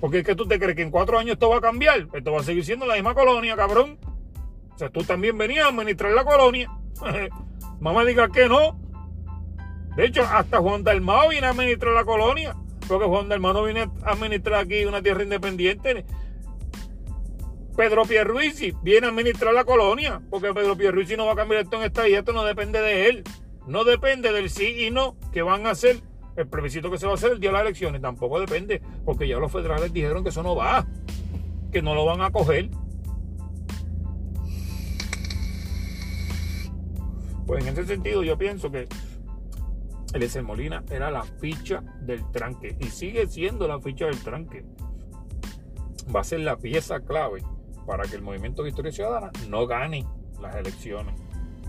[0.00, 2.32] Porque es que tú te crees que en cuatro años esto va a cambiar, esto
[2.32, 3.98] va a seguir siendo la misma colonia, cabrón.
[4.78, 6.70] O sea, tú también venías a administrar la colonia.
[7.80, 8.78] Mamá diga que no.
[9.96, 12.54] De hecho, hasta Juan Dalmao viene a administrar la colonia.
[12.86, 16.06] Porque Juan Dalmao no viene a administrar aquí una tierra independiente.
[17.76, 20.22] Pedro Pierruisi viene a administrar la colonia.
[20.30, 23.08] Porque Pedro Pierruisi no va a cambiar esto en esta y esto no depende de
[23.08, 23.24] él.
[23.66, 25.96] No depende del sí y no que van a hacer
[26.36, 28.00] el plebiscito que se va a hacer el día de las elecciones.
[28.00, 28.80] Tampoco depende.
[29.04, 30.86] Porque ya los federales dijeron que eso no va.
[31.72, 32.70] Que no lo van a coger.
[37.48, 38.86] Pues en ese sentido yo pienso que
[40.12, 44.66] el Molina era la ficha del tranque y sigue siendo la ficha del tranque.
[46.14, 47.42] Va a ser la pieza clave
[47.86, 50.06] para que el movimiento de Historia Ciudadana no gane
[50.42, 51.18] las elecciones.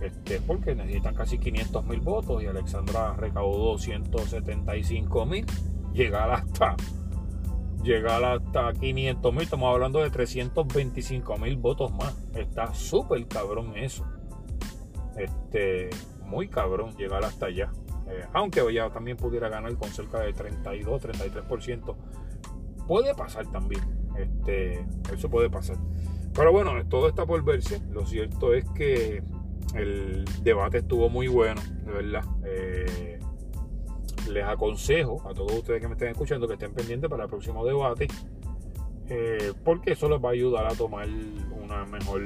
[0.01, 5.45] Este, porque necesitan casi 500 mil votos y Alexandra recaudó 175 mil.
[5.93, 6.75] Llegar hasta,
[7.84, 12.17] llegar hasta 500 mil, estamos hablando de 325 mil votos más.
[12.36, 14.05] Está súper cabrón eso
[15.20, 15.89] este,
[16.26, 17.72] muy cabrón llegar hasta allá.
[18.07, 21.95] Eh, aunque ya también pudiera ganar con cerca de 32, 33%.
[22.88, 23.82] Puede pasar también.
[24.17, 25.78] Este, eso puede pasar.
[26.34, 27.82] Pero bueno, todo está por verse.
[27.91, 29.24] Lo cierto es que
[29.76, 32.24] el debate estuvo muy bueno, de verdad.
[32.43, 33.20] Eh,
[34.30, 37.65] les aconsejo a todos ustedes que me estén escuchando que estén pendientes para el próximo
[37.65, 38.07] debate.
[39.09, 41.07] Eh, porque eso les va a ayudar a tomar
[41.51, 42.22] una mejor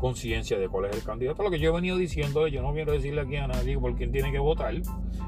[0.00, 1.42] conciencia de cuál es el candidato.
[1.42, 4.10] Lo que yo he venido diciendo, yo no quiero decirle aquí a nadie por quién
[4.10, 4.74] tiene que votar.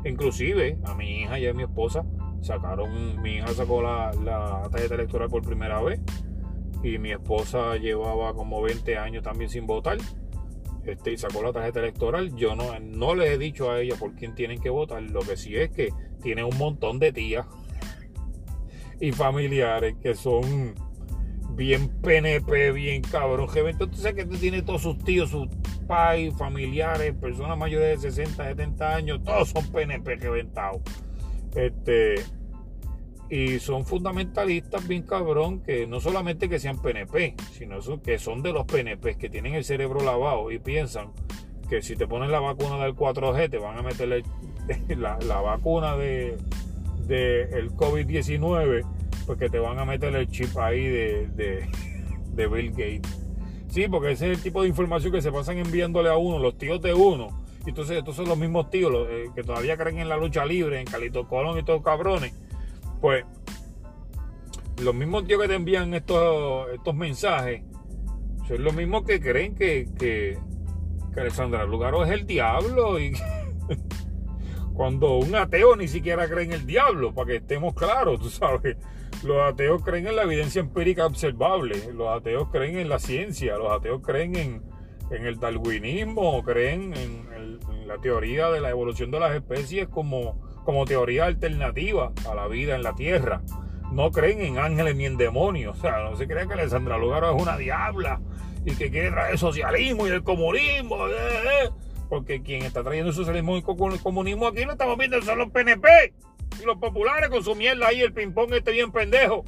[0.05, 2.05] Inclusive a mi hija y a mi esposa
[2.41, 4.11] sacaron, mi hija sacó la,
[4.71, 6.01] tarjeta electoral por primera vez
[6.83, 9.99] y mi esposa llevaba como 20 años también sin votar.
[10.85, 12.35] Este, y sacó la tarjeta electoral.
[12.35, 15.03] Yo no, no les he dicho a ella por quién tienen que votar.
[15.03, 15.91] Lo que sí es que
[16.23, 17.47] tiene un montón de tías
[19.01, 20.75] y familiares que son
[21.55, 23.49] bien PNP, bien cabrón.
[23.55, 25.49] Entonces, sabes que tú tienes todos sus tíos, sus
[25.87, 30.81] pais, familiares, personas mayores de 60, 70 años, todos son PNP reventados.
[31.55, 32.15] Este,
[33.29, 38.53] y son fundamentalistas bien cabrón, que no solamente que sean PNP, sino que son de
[38.53, 41.13] los PNP, que tienen el cerebro lavado y piensan
[41.69, 44.23] que si te ponen la vacuna del 4G te van a meterle
[44.97, 46.37] la, la vacuna de,
[47.07, 48.85] de el COVID-19
[49.27, 51.69] porque te van a meter el chip ahí de,
[52.35, 53.19] Bill Gates.
[53.69, 56.59] Sí, porque ese es el tipo de información que se pasan enviándole a uno, los
[56.59, 60.09] tíos de uno, Y entonces estos son los mismos tíos eh, que todavía creen en
[60.09, 62.35] la lucha libre, en Calito Colón y todos cabrones.
[63.01, 63.25] Pues
[64.83, 67.63] los mismos tíos que te envían estos, estos mensajes
[68.49, 70.39] son los mismos que creen que, que,
[71.15, 73.13] que Alessandra Lugaro es el diablo y
[74.75, 78.77] cuando un ateo ni siquiera cree en el diablo, para que estemos claros, tú sabes.
[79.25, 83.71] Los ateos creen en la evidencia empírica observable, los ateos creen en la ciencia, los
[83.71, 84.63] ateos creen en,
[85.11, 91.27] el darwinismo, creen en, la teoría de la evolución de las especies como, como teoría
[91.27, 93.43] alternativa a la vida en la Tierra.
[93.93, 95.79] No creen en ángeles ni en demonios.
[95.79, 98.21] O sea, no se creen que Alessandra Lugaro es una diabla
[98.65, 101.07] y que quiere traer el socialismo y el comunismo.
[101.09, 101.13] Eh,
[101.65, 101.71] eh.
[102.09, 105.51] Porque quien está trayendo el socialismo y el comunismo aquí lo estamos viendo son los
[105.51, 106.15] PNP
[106.61, 109.45] y los populares con su mierda ahí, el ping-pong este bien pendejo.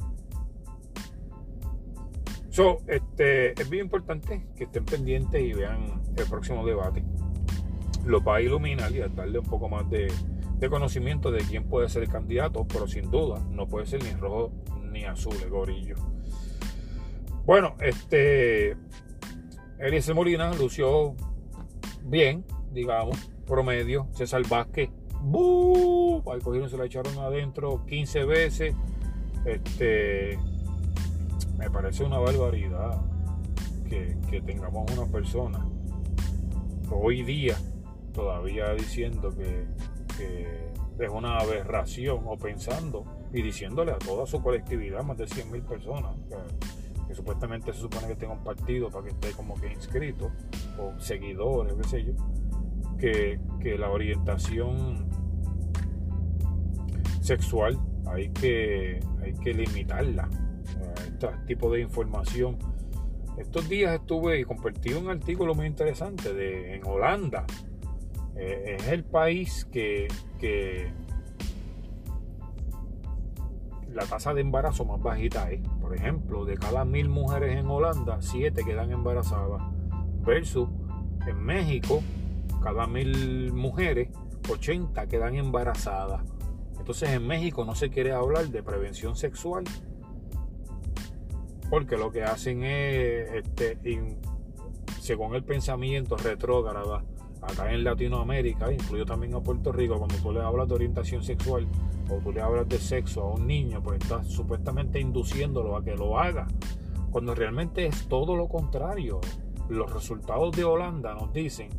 [2.55, 7.03] So, este, es bien importante que estén pendientes y vean el próximo debate.
[8.05, 10.07] Lo va a iluminar y a darle un poco más de,
[10.69, 14.53] conocimiento de quién puede ser el candidato, pero sin duda no puede ser ni rojo
[14.89, 15.95] ni azul el gorillo.
[17.45, 18.77] Bueno, este
[19.77, 21.13] Eliezer Molina lució
[22.03, 24.07] bien, digamos, promedio.
[24.13, 24.89] César Vázquez,
[25.25, 26.21] ¡buh!
[26.31, 28.75] Ahí cogieron, se la echaron adentro 15 veces.
[29.45, 30.37] Este,
[31.57, 33.01] me parece una barbaridad
[33.89, 34.15] que,
[34.45, 35.65] tengamos una persona
[36.91, 37.57] hoy día
[38.13, 39.65] todavía diciendo que,
[40.97, 43.03] es una aberración o pensando
[43.33, 47.79] y diciéndole a toda su colectividad, más de 100 mil personas, que, que, supuestamente se
[47.79, 50.31] supone que tenga un partido para que esté como que inscrito
[50.79, 52.13] o seguidores, qué sé yo,
[52.97, 55.09] que, la orientación
[57.25, 60.29] sexual hay que, hay que limitarla.
[61.07, 62.57] Este tipo de información.
[63.37, 67.45] Estos días estuve y compartí un artículo muy interesante de en Holanda.
[68.35, 70.07] Eh, es el país que,
[70.39, 70.91] que
[73.93, 75.61] la tasa de embarazo más bajita es.
[75.81, 79.61] Por ejemplo, de cada mil mujeres en Holanda, siete quedan embarazadas.
[80.25, 80.69] Versus
[81.27, 82.01] en México,
[82.61, 84.09] cada mil mujeres,
[84.49, 86.21] 80 quedan embarazadas.
[86.85, 89.63] Entonces en México no se quiere hablar de prevención sexual
[91.67, 93.79] porque lo que hacen es, este,
[94.99, 97.01] según el pensamiento retrógrado
[97.41, 101.67] acá en Latinoamérica, incluido también a Puerto Rico, cuando tú le hablas de orientación sexual
[102.07, 105.95] o tú le hablas de sexo a un niño, pues estás supuestamente induciéndolo a que
[105.95, 106.45] lo haga,
[107.09, 109.21] cuando realmente es todo lo contrario.
[109.69, 111.69] Los resultados de Holanda nos dicen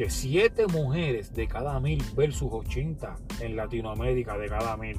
[0.00, 4.98] que 7 mujeres de cada mil versus 80 en Latinoamérica de cada mil.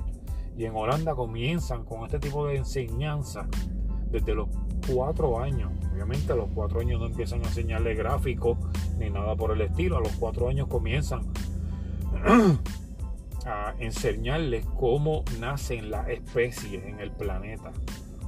[0.55, 3.47] Y en Holanda comienzan con este tipo de enseñanza
[4.11, 4.47] desde los
[4.93, 5.71] 4 años.
[5.91, 8.59] Obviamente a los 4 años no empiezan a enseñarle gráficos
[8.99, 9.97] ni nada por el estilo.
[9.97, 11.21] A los 4 años comienzan
[13.47, 17.71] a enseñarles cómo nacen las especies en el planeta,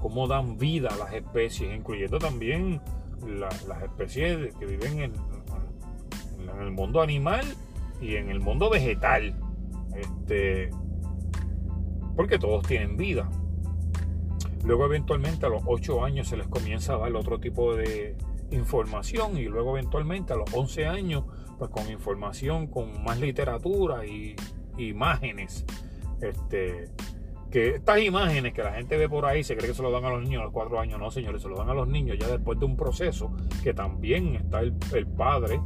[0.01, 2.81] cómo dan vida a las especies, incluyendo también
[3.27, 5.32] las especies que viven en,
[6.49, 7.45] en el mundo animal
[8.01, 9.35] y en el mundo vegetal.
[9.95, 10.69] Este,
[12.15, 13.29] porque todos tienen vida.
[14.63, 18.15] Luego eventualmente a los 8 años se les comienza a dar otro tipo de
[18.51, 21.23] información y luego eventualmente a los 11 años
[21.57, 24.35] pues con información, con más literatura y
[24.77, 25.65] imágenes.
[26.21, 26.89] Este,
[27.51, 30.05] que estas imágenes que la gente ve por ahí se cree que se lo dan
[30.05, 32.17] a los niños a los 4 años, no señores, se lo dan a los niños
[32.17, 33.31] ya después de un proceso
[33.63, 35.59] que también está el, el padre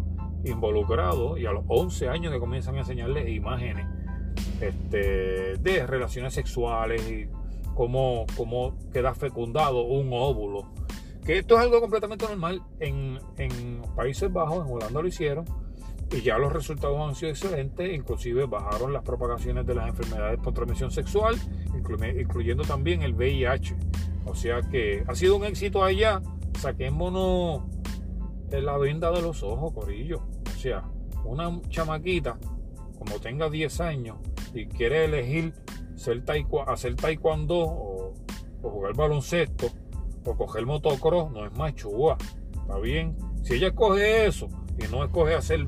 [0.43, 3.85] involucrado y a los 11 años que comienzan a enseñarles imágenes
[4.61, 7.27] este, de relaciones sexuales y
[7.73, 10.71] cómo, cómo queda fecundado un óvulo.
[11.25, 15.45] Que esto es algo completamente normal en, en Países Bajos, en Holanda lo hicieron
[16.11, 20.53] y ya los resultados han sido excelentes, inclusive bajaron las propagaciones de las enfermedades por
[20.53, 21.35] transmisión sexual,
[21.75, 23.75] incluyendo también el VIH.
[24.25, 26.21] O sea que ha sido un éxito allá.
[26.59, 27.63] Saquémonos
[28.51, 30.21] es la venda de los ojos, Corillo.
[30.45, 30.83] O sea,
[31.23, 32.37] una chamaquita,
[32.97, 34.17] como tenga 10 años
[34.53, 35.53] y quiere elegir
[36.67, 38.13] hacer taekwondo o,
[38.61, 39.67] jugar baloncesto
[40.25, 42.17] o coger motocross, no es machúa.
[42.61, 43.15] ¿Está bien?
[43.43, 45.65] Si ella escoge eso y no escoge hacer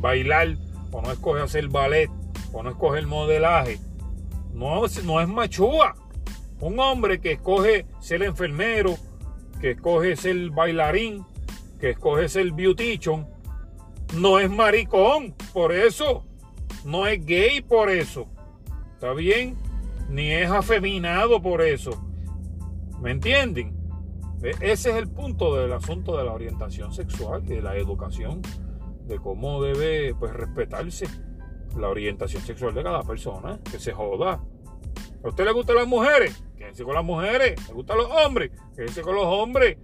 [0.00, 0.56] bailar
[0.92, 2.10] o no escoge hacer ballet
[2.52, 3.78] o no escoge el modelaje,
[4.54, 5.94] no, no es machúa.
[6.60, 8.96] Un hombre que escoge ser enfermero,
[9.60, 11.24] que escoge ser bailarín,
[11.80, 13.26] que escoges el beautician,
[14.16, 16.24] no es maricón por eso.
[16.84, 18.26] No es gay por eso.
[18.94, 19.56] ¿Está bien?
[20.08, 21.92] Ni es afeminado por eso.
[23.00, 23.76] ¿Me entienden?
[24.42, 28.42] E, ese es el punto del asunto de la orientación sexual y de la educación
[29.06, 31.06] de cómo debe pues respetarse
[31.76, 34.42] la orientación sexual de cada persona, que se joda.
[35.22, 36.42] ¿A usted le gustan las mujeres?
[36.56, 37.68] Quédense con las mujeres.
[37.68, 38.50] ¿Le gustan los hombres?
[38.74, 39.78] Quédense con los hombres.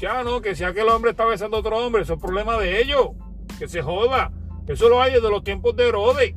[0.00, 2.56] Ya no, que sea que el hombre está besando a otro hombre, eso es problema
[2.56, 3.10] de ellos.
[3.58, 4.32] Que se joda.
[4.66, 6.34] Eso lo hay desde los tiempos de Herodes.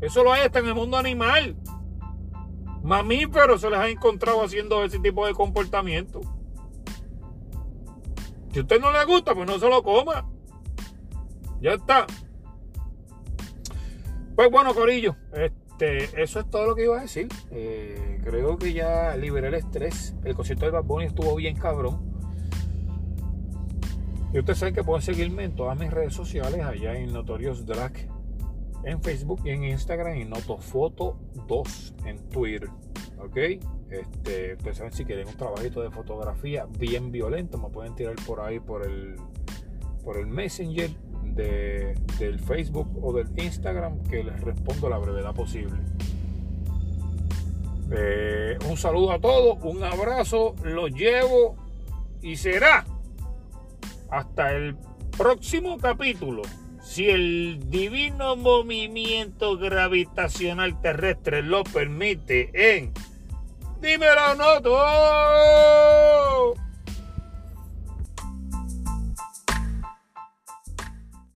[0.00, 1.56] Eso lo hay hasta en el mundo animal.
[2.84, 6.20] Mamíferos se les ha encontrado haciendo ese tipo de comportamiento.
[8.52, 10.30] Si a usted no le gusta, pues no se lo coma.
[11.60, 12.06] Ya está.
[14.36, 17.26] Pues bueno, Corillo, este, eso es todo lo que iba a decir.
[17.50, 20.14] Eh, creo que ya liberé el estrés.
[20.22, 22.13] El concierto de Bad estuvo bien cabrón.
[24.34, 27.92] Y ustedes saben que pueden seguirme en todas mis redes sociales, allá en Notorious Drag,
[28.82, 31.16] en Facebook y en Instagram, y Notofoto
[31.46, 32.68] 2 en Twitter.
[33.20, 33.36] ¿Ok?
[33.90, 38.40] Este, ustedes saben si quieren un trabajito de fotografía bien violento, me pueden tirar por
[38.40, 39.14] ahí por el,
[40.02, 40.90] por el Messenger
[41.22, 45.78] de, del Facebook o del Instagram que les respondo la brevedad posible.
[47.92, 51.54] Eh, un saludo a todos, un abrazo, los llevo
[52.20, 52.84] y será
[54.10, 54.76] hasta el
[55.16, 56.42] próximo capítulo,
[56.82, 62.92] si el divino movimiento gravitacional terrestre lo permite, en
[63.80, 64.60] Dímelo, no,